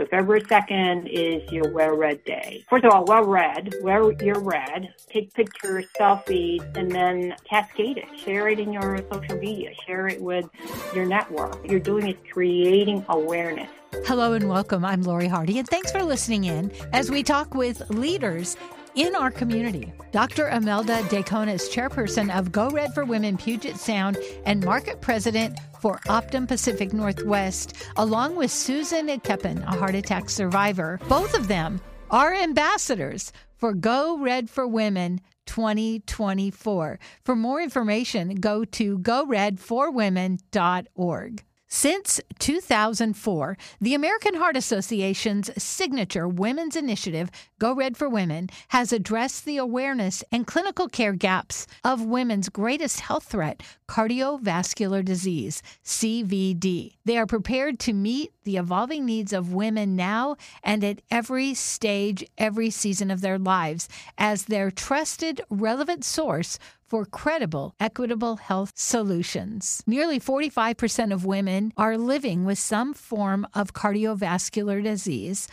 So 0.00 0.06
February 0.06 0.40
2nd 0.40 1.10
is 1.10 1.52
your 1.52 1.70
Wear 1.74 1.92
Red 1.94 2.24
Day. 2.24 2.64
First 2.70 2.86
of 2.86 2.90
all, 2.90 3.04
wear 3.04 3.22
red, 3.22 3.74
wear 3.82 4.10
your 4.22 4.40
red, 4.40 4.94
take 5.10 5.30
pictures, 5.34 5.84
selfies, 6.00 6.64
and 6.74 6.90
then 6.90 7.34
cascade 7.44 7.98
it. 7.98 8.06
Share 8.18 8.48
it 8.48 8.58
in 8.58 8.72
your 8.72 8.96
social 9.12 9.36
media. 9.36 9.72
Share 9.86 10.08
it 10.08 10.18
with 10.18 10.48
your 10.94 11.04
network. 11.04 11.60
What 11.60 11.70
you're 11.70 11.80
doing 11.80 12.08
is 12.08 12.16
creating 12.32 13.04
awareness. 13.10 13.68
Hello 14.06 14.32
and 14.32 14.48
welcome. 14.48 14.86
I'm 14.86 15.02
Lori 15.02 15.28
Hardy, 15.28 15.58
and 15.58 15.68
thanks 15.68 15.92
for 15.92 16.02
listening 16.02 16.44
in 16.44 16.72
as 16.94 17.10
we 17.10 17.22
talk 17.22 17.54
with 17.54 17.90
leaders 17.90 18.56
in 18.94 19.14
our 19.14 19.30
community. 19.30 19.92
Dr. 20.12 20.48
Imelda 20.48 21.02
Daycona 21.04 21.54
is 21.54 21.68
chairperson 21.68 22.36
of 22.36 22.52
Go 22.52 22.70
Red 22.70 22.94
for 22.94 23.04
Women 23.04 23.36
Puget 23.36 23.76
Sound 23.76 24.18
and 24.44 24.64
market 24.64 25.00
president 25.00 25.58
for 25.80 25.98
Optum 26.08 26.46
Pacific 26.46 26.92
Northwest, 26.92 27.74
along 27.96 28.36
with 28.36 28.50
Susan 28.50 29.06
Keppen, 29.20 29.62
a 29.62 29.76
heart 29.76 29.94
attack 29.94 30.28
survivor. 30.28 31.00
Both 31.08 31.34
of 31.34 31.48
them 31.48 31.80
are 32.10 32.34
ambassadors 32.34 33.32
for 33.56 33.72
Go 33.74 34.18
Red 34.18 34.50
for 34.50 34.66
Women 34.66 35.20
2024. 35.46 36.98
For 37.24 37.36
more 37.36 37.60
information, 37.60 38.34
go 38.36 38.64
to 38.64 38.98
goredforwomen.org. 38.98 41.44
Since 41.72 42.20
2004, 42.40 43.56
the 43.80 43.94
American 43.94 44.34
Heart 44.34 44.56
Association's 44.56 45.50
signature 45.62 46.26
women's 46.26 46.74
initiative, 46.74 47.30
Go 47.60 47.72
Red 47.72 47.96
for 47.96 48.08
Women, 48.08 48.50
has 48.70 48.92
addressed 48.92 49.44
the 49.44 49.56
awareness 49.56 50.24
and 50.32 50.48
clinical 50.48 50.88
care 50.88 51.12
gaps 51.12 51.68
of 51.84 52.04
women's 52.04 52.48
greatest 52.48 52.98
health 52.98 53.22
threat, 53.22 53.62
cardiovascular 53.88 55.04
disease, 55.04 55.62
CVD. 55.84 56.96
They 57.04 57.16
are 57.16 57.26
prepared 57.26 57.78
to 57.80 57.92
meet 57.92 58.32
the 58.42 58.56
evolving 58.56 59.06
needs 59.06 59.32
of 59.32 59.52
women 59.52 59.94
now 59.94 60.34
and 60.64 60.82
at 60.82 61.02
every 61.08 61.54
stage, 61.54 62.24
every 62.36 62.70
season 62.70 63.12
of 63.12 63.20
their 63.20 63.38
lives 63.38 63.88
as 64.18 64.46
their 64.46 64.72
trusted, 64.72 65.40
relevant 65.48 66.04
source 66.04 66.58
for 66.90 67.04
credible, 67.04 67.74
equitable 67.78 68.36
health 68.36 68.72
solutions. 68.74 69.82
Nearly 69.86 70.18
45% 70.18 71.14
of 71.14 71.24
women 71.24 71.72
are 71.76 71.96
living 71.96 72.44
with 72.44 72.58
some 72.58 72.92
form 72.92 73.46
of 73.54 73.72
cardiovascular 73.72 74.82
disease. 74.82 75.46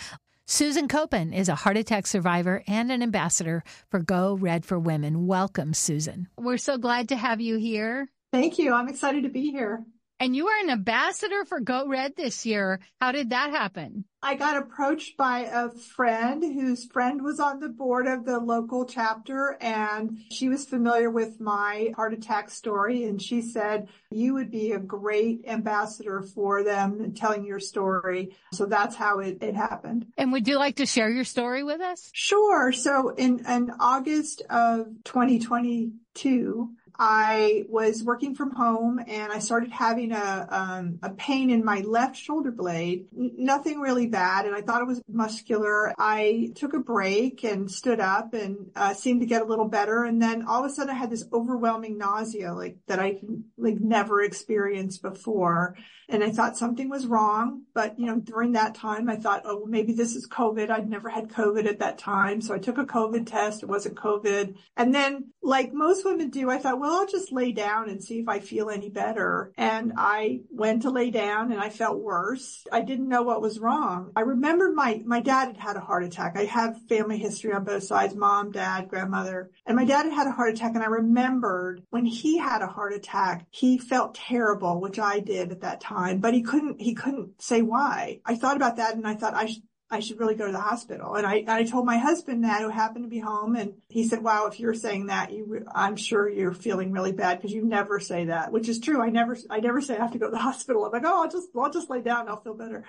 Susan 0.48 0.88
Koppen 0.88 1.36
is 1.36 1.50
a 1.50 1.56
heart 1.56 1.78
attack 1.78 2.08
survivor 2.08 2.64
and 2.68 2.92
an 2.92 3.04
ambassador 3.04 3.64
for 3.92 4.00
Go 4.00 4.34
Red 4.34 4.66
for 4.66 4.80
Women. 4.80 5.28
Welcome, 5.28 5.74
Susan. 5.74 6.28
We're 6.38 6.58
so 6.58 6.78
glad 6.78 7.10
to 7.10 7.16
have 7.18 7.40
you 7.40 7.58
here. 7.58 8.10
Thank 8.32 8.58
you. 8.58 8.74
I'm 8.74 8.88
excited 8.88 9.24
to 9.24 9.30
be 9.30 9.52
here. 9.52 9.84
And 10.20 10.36
you 10.36 10.48
are 10.48 10.60
an 10.60 10.70
ambassador 10.72 11.46
for 11.46 11.60
Go 11.60 11.88
Red 11.88 12.16
this 12.16 12.46
year. 12.46 12.80
How 13.00 13.12
did 13.12 13.30
that 13.30 13.52
happen? 13.52 14.06
I 14.23 14.34
got 14.34 14.58
approached 14.58 15.16
by 15.16 15.42
a 15.42 15.70
friend 15.70 16.44
whose 16.44 16.86
friend 16.86 17.22
was 17.22 17.40
on 17.40 17.60
the 17.60 17.70
board 17.70 18.08
of 18.08 18.26
the 18.26 18.40
local 18.40 18.86
chapter 18.86 19.58
and 19.62 20.18
she 20.32 20.50
was 20.50 20.66
familiar 20.66 21.12
with 21.12 21.40
my 21.40 21.92
heart 21.95 22.14
attack 22.14 22.50
story. 22.50 23.04
And 23.04 23.22
she 23.22 23.44
said, 23.44 23.90
you 24.10 24.34
would 24.34 24.50
be 24.50 24.72
a 24.72 24.80
great 24.80 25.42
ambassador 25.45 26.23
for 26.23 26.64
them 26.64 27.14
telling 27.14 27.45
your 27.45 27.60
story. 27.60 28.36
So 28.54 28.66
that's 28.66 28.95
how 28.95 29.20
it, 29.20 29.38
it 29.44 29.56
happened. 29.56 30.08
And 30.18 30.32
would 30.32 30.48
you 30.48 30.58
like 30.58 30.78
to 30.78 30.88
share 30.88 31.12
your 31.12 31.23
story 31.23 31.64
with 31.64 31.80
us? 31.80 32.10
Sure. 32.12 32.72
So 32.72 33.10
in, 33.10 33.45
in 33.45 33.72
August 33.80 34.42
of 34.50 34.88
2022, 35.04 36.70
I 37.00 37.66
was 37.70 38.03
working 38.03 38.36
from 38.36 38.52
home 38.52 39.00
and 39.08 39.31
I 39.31 39.40
started 39.40 39.72
having 39.72 40.12
a, 40.12 40.48
um, 40.50 41.00
a 41.04 41.12
pain 41.12 41.50
in 41.50 41.64
my 41.64 41.81
left 41.81 42.16
shoulder 42.16 42.52
blade. 42.52 43.08
N- 43.17 43.34
nothing 43.38 43.80
really 43.80 44.08
bad. 44.08 44.45
And 44.45 44.56
I 44.56 44.62
thought 44.62 44.81
it 44.81 44.88
was 44.88 45.02
muscular. 45.08 45.94
I 45.98 46.52
took 46.56 46.73
a 46.73 46.80
break 46.80 47.44
and 47.44 47.70
stood 47.70 48.00
up 48.00 48.34
and 48.34 48.72
uh, 48.76 48.94
seemed 48.94 49.22
to 49.22 49.28
get 49.28 49.42
a 49.42 49.45
little 49.45 49.67
better. 49.67 50.06
And 50.06 50.22
then 50.22 50.45
all 50.48 50.64
of 50.64 50.72
a 50.72 50.73
sudden 50.73 50.95
I 50.95 50.98
had 50.98 51.12
this 51.12 51.26
overwhelming 51.31 51.98
nausea 51.98 52.54
like 52.54 52.77
that 52.88 52.99
I 52.99 53.20
like 53.58 53.80
never 53.80 54.22
experienced 54.22 55.02
before. 55.02 55.77
And 56.10 56.23
I 56.23 56.32
thought 56.32 56.58
something 56.58 56.89
was 56.89 57.05
wrong. 57.05 57.64
But, 57.73 57.99
you 57.99 58.05
know, 58.05 58.17
during 58.20 58.54
that 58.54 58.76
time, 58.76 59.10
I 59.10 59.17
thought, 59.17 59.42
oh, 59.43 59.66
maybe 59.67 59.92
this 59.92 60.16
is 60.16 60.27
COVID. 60.27 60.70
I'd 60.70 60.89
never 60.89 61.10
had 61.10 61.27
COVID 61.27 61.67
at 61.67 61.80
that 61.80 61.98
time. 61.98 62.39
So 62.39 62.54
I 62.54 62.60
took 62.60 62.77
a 62.77 62.86
COVID 62.86 63.27
test. 63.27 63.61
It 63.61 63.70
wasn't 63.70 63.95
COVID. 63.95 64.55
And 64.77 64.95
then 64.95 65.32
like 65.42 65.73
most 65.73 66.05
women 66.05 66.30
do, 66.30 66.49
I 66.49 66.60
thought, 66.60 66.80
well, 66.80 66.86
I'll 66.89 67.08
just 67.08 67.31
lay 67.31 67.52
down 67.52 67.89
and 67.89 68.03
see 68.03 68.20
if 68.20 68.30
I 68.30 68.39
feel 68.39 68.70
any 68.70 68.89
better. 68.89 69.52
And 69.58 69.93
I 69.98 70.42
went 70.49 70.83
to 70.83 70.89
lay 70.89 71.11
down 71.11 71.52
and 71.52 71.61
I 71.61 71.70
felt 71.70 71.99
worse. 71.99 72.64
I 72.71 72.81
didn't 72.81 73.09
know 73.09 73.23
what 73.23 73.42
was 73.42 73.59
wrong. 73.59 74.11
I 74.15 74.21
remembered 74.21 74.75
my, 74.75 75.02
my 75.05 75.21
dad 75.21 75.48
had 75.48 75.58
had 75.58 75.75
a 75.75 75.81
heart 75.81 76.03
attack. 76.03 76.37
I 76.37 76.45
have 76.45 76.81
family 76.87 77.17
history 77.17 77.52
on 77.53 77.64
both 77.64 77.83
sides, 77.83 78.15
mom, 78.15 78.52
dad, 78.52 78.87
grandmother. 78.87 79.52
And 79.65 79.75
my 79.75 79.86
dad 79.86 80.05
had 80.05 80.14
had 80.14 80.27
a 80.27 80.31
heart 80.31 80.53
attack. 80.53 80.75
And 80.75 80.83
I 80.83 80.87
remembered 80.87 81.83
when 81.89 82.05
he 82.05 82.37
had 82.37 82.61
a 82.61 82.67
heart 82.67 82.93
attack, 82.93 83.45
he 83.49 83.77
felt 83.77 84.15
terrible, 84.15 84.80
which 84.80 84.99
I 84.99 85.19
did 85.19 85.52
at 85.52 85.61
that 85.61 85.81
time 85.81 86.08
time, 86.08 86.19
but 86.19 86.33
he 86.33 86.42
couldn't, 86.42 86.81
he 86.81 86.93
couldn't 86.93 87.42
say 87.42 87.61
why. 87.61 88.19
I 88.25 88.36
thought 88.36 88.55
about 88.55 88.77
that 88.77 88.95
and 88.95 89.08
I 89.08 89.15
thought 89.15 89.33
I 89.33 89.48
should, 89.48 89.64
I 89.89 90.02
should 90.02 90.20
really 90.20 90.36
go 90.36 90.45
to 90.45 90.52
the 90.52 90.59
hospital. 90.59 91.15
And 91.15 91.25
I, 91.25 91.45
I 91.48 91.64
told 91.64 91.86
my 91.86 91.98
husband 91.98 92.43
that 92.43 92.61
who 92.61 92.70
happened 92.70 93.05
to 93.05 93.09
be 93.09 93.20
home 93.20 93.55
and 93.55 93.75
he 93.87 94.05
said, 94.05 94.21
wow, 94.21 94.48
if 94.48 94.59
you're 94.59 94.73
saying 94.73 95.05
that, 95.05 95.31
you, 95.31 95.65
I'm 95.73 95.95
sure 95.95 96.30
you're 96.30 96.53
feeling 96.53 96.92
really 96.92 97.14
bad 97.14 97.37
because 97.37 97.53
you 97.53 97.64
never 97.64 97.99
say 98.02 98.25
that, 98.25 98.52
which 98.52 98.67
is 98.67 98.80
true. 98.80 99.02
I 99.02 99.09
never, 99.09 99.37
I 99.49 99.61
never 99.61 99.80
say 99.80 99.95
I 99.95 100.02
have 100.02 100.11
to 100.11 100.20
go 100.20 100.25
to 100.25 100.31
the 100.31 100.37
hospital. 100.39 100.86
I'm 100.86 100.92
like, 100.92 101.03
oh, 101.05 101.23
I'll 101.23 101.31
just, 101.31 101.48
I'll 101.55 101.71
just 101.71 101.89
lay 101.89 102.02
down. 102.02 102.27
I'll 102.27 102.42
feel 102.42 102.53
better. 102.53 102.83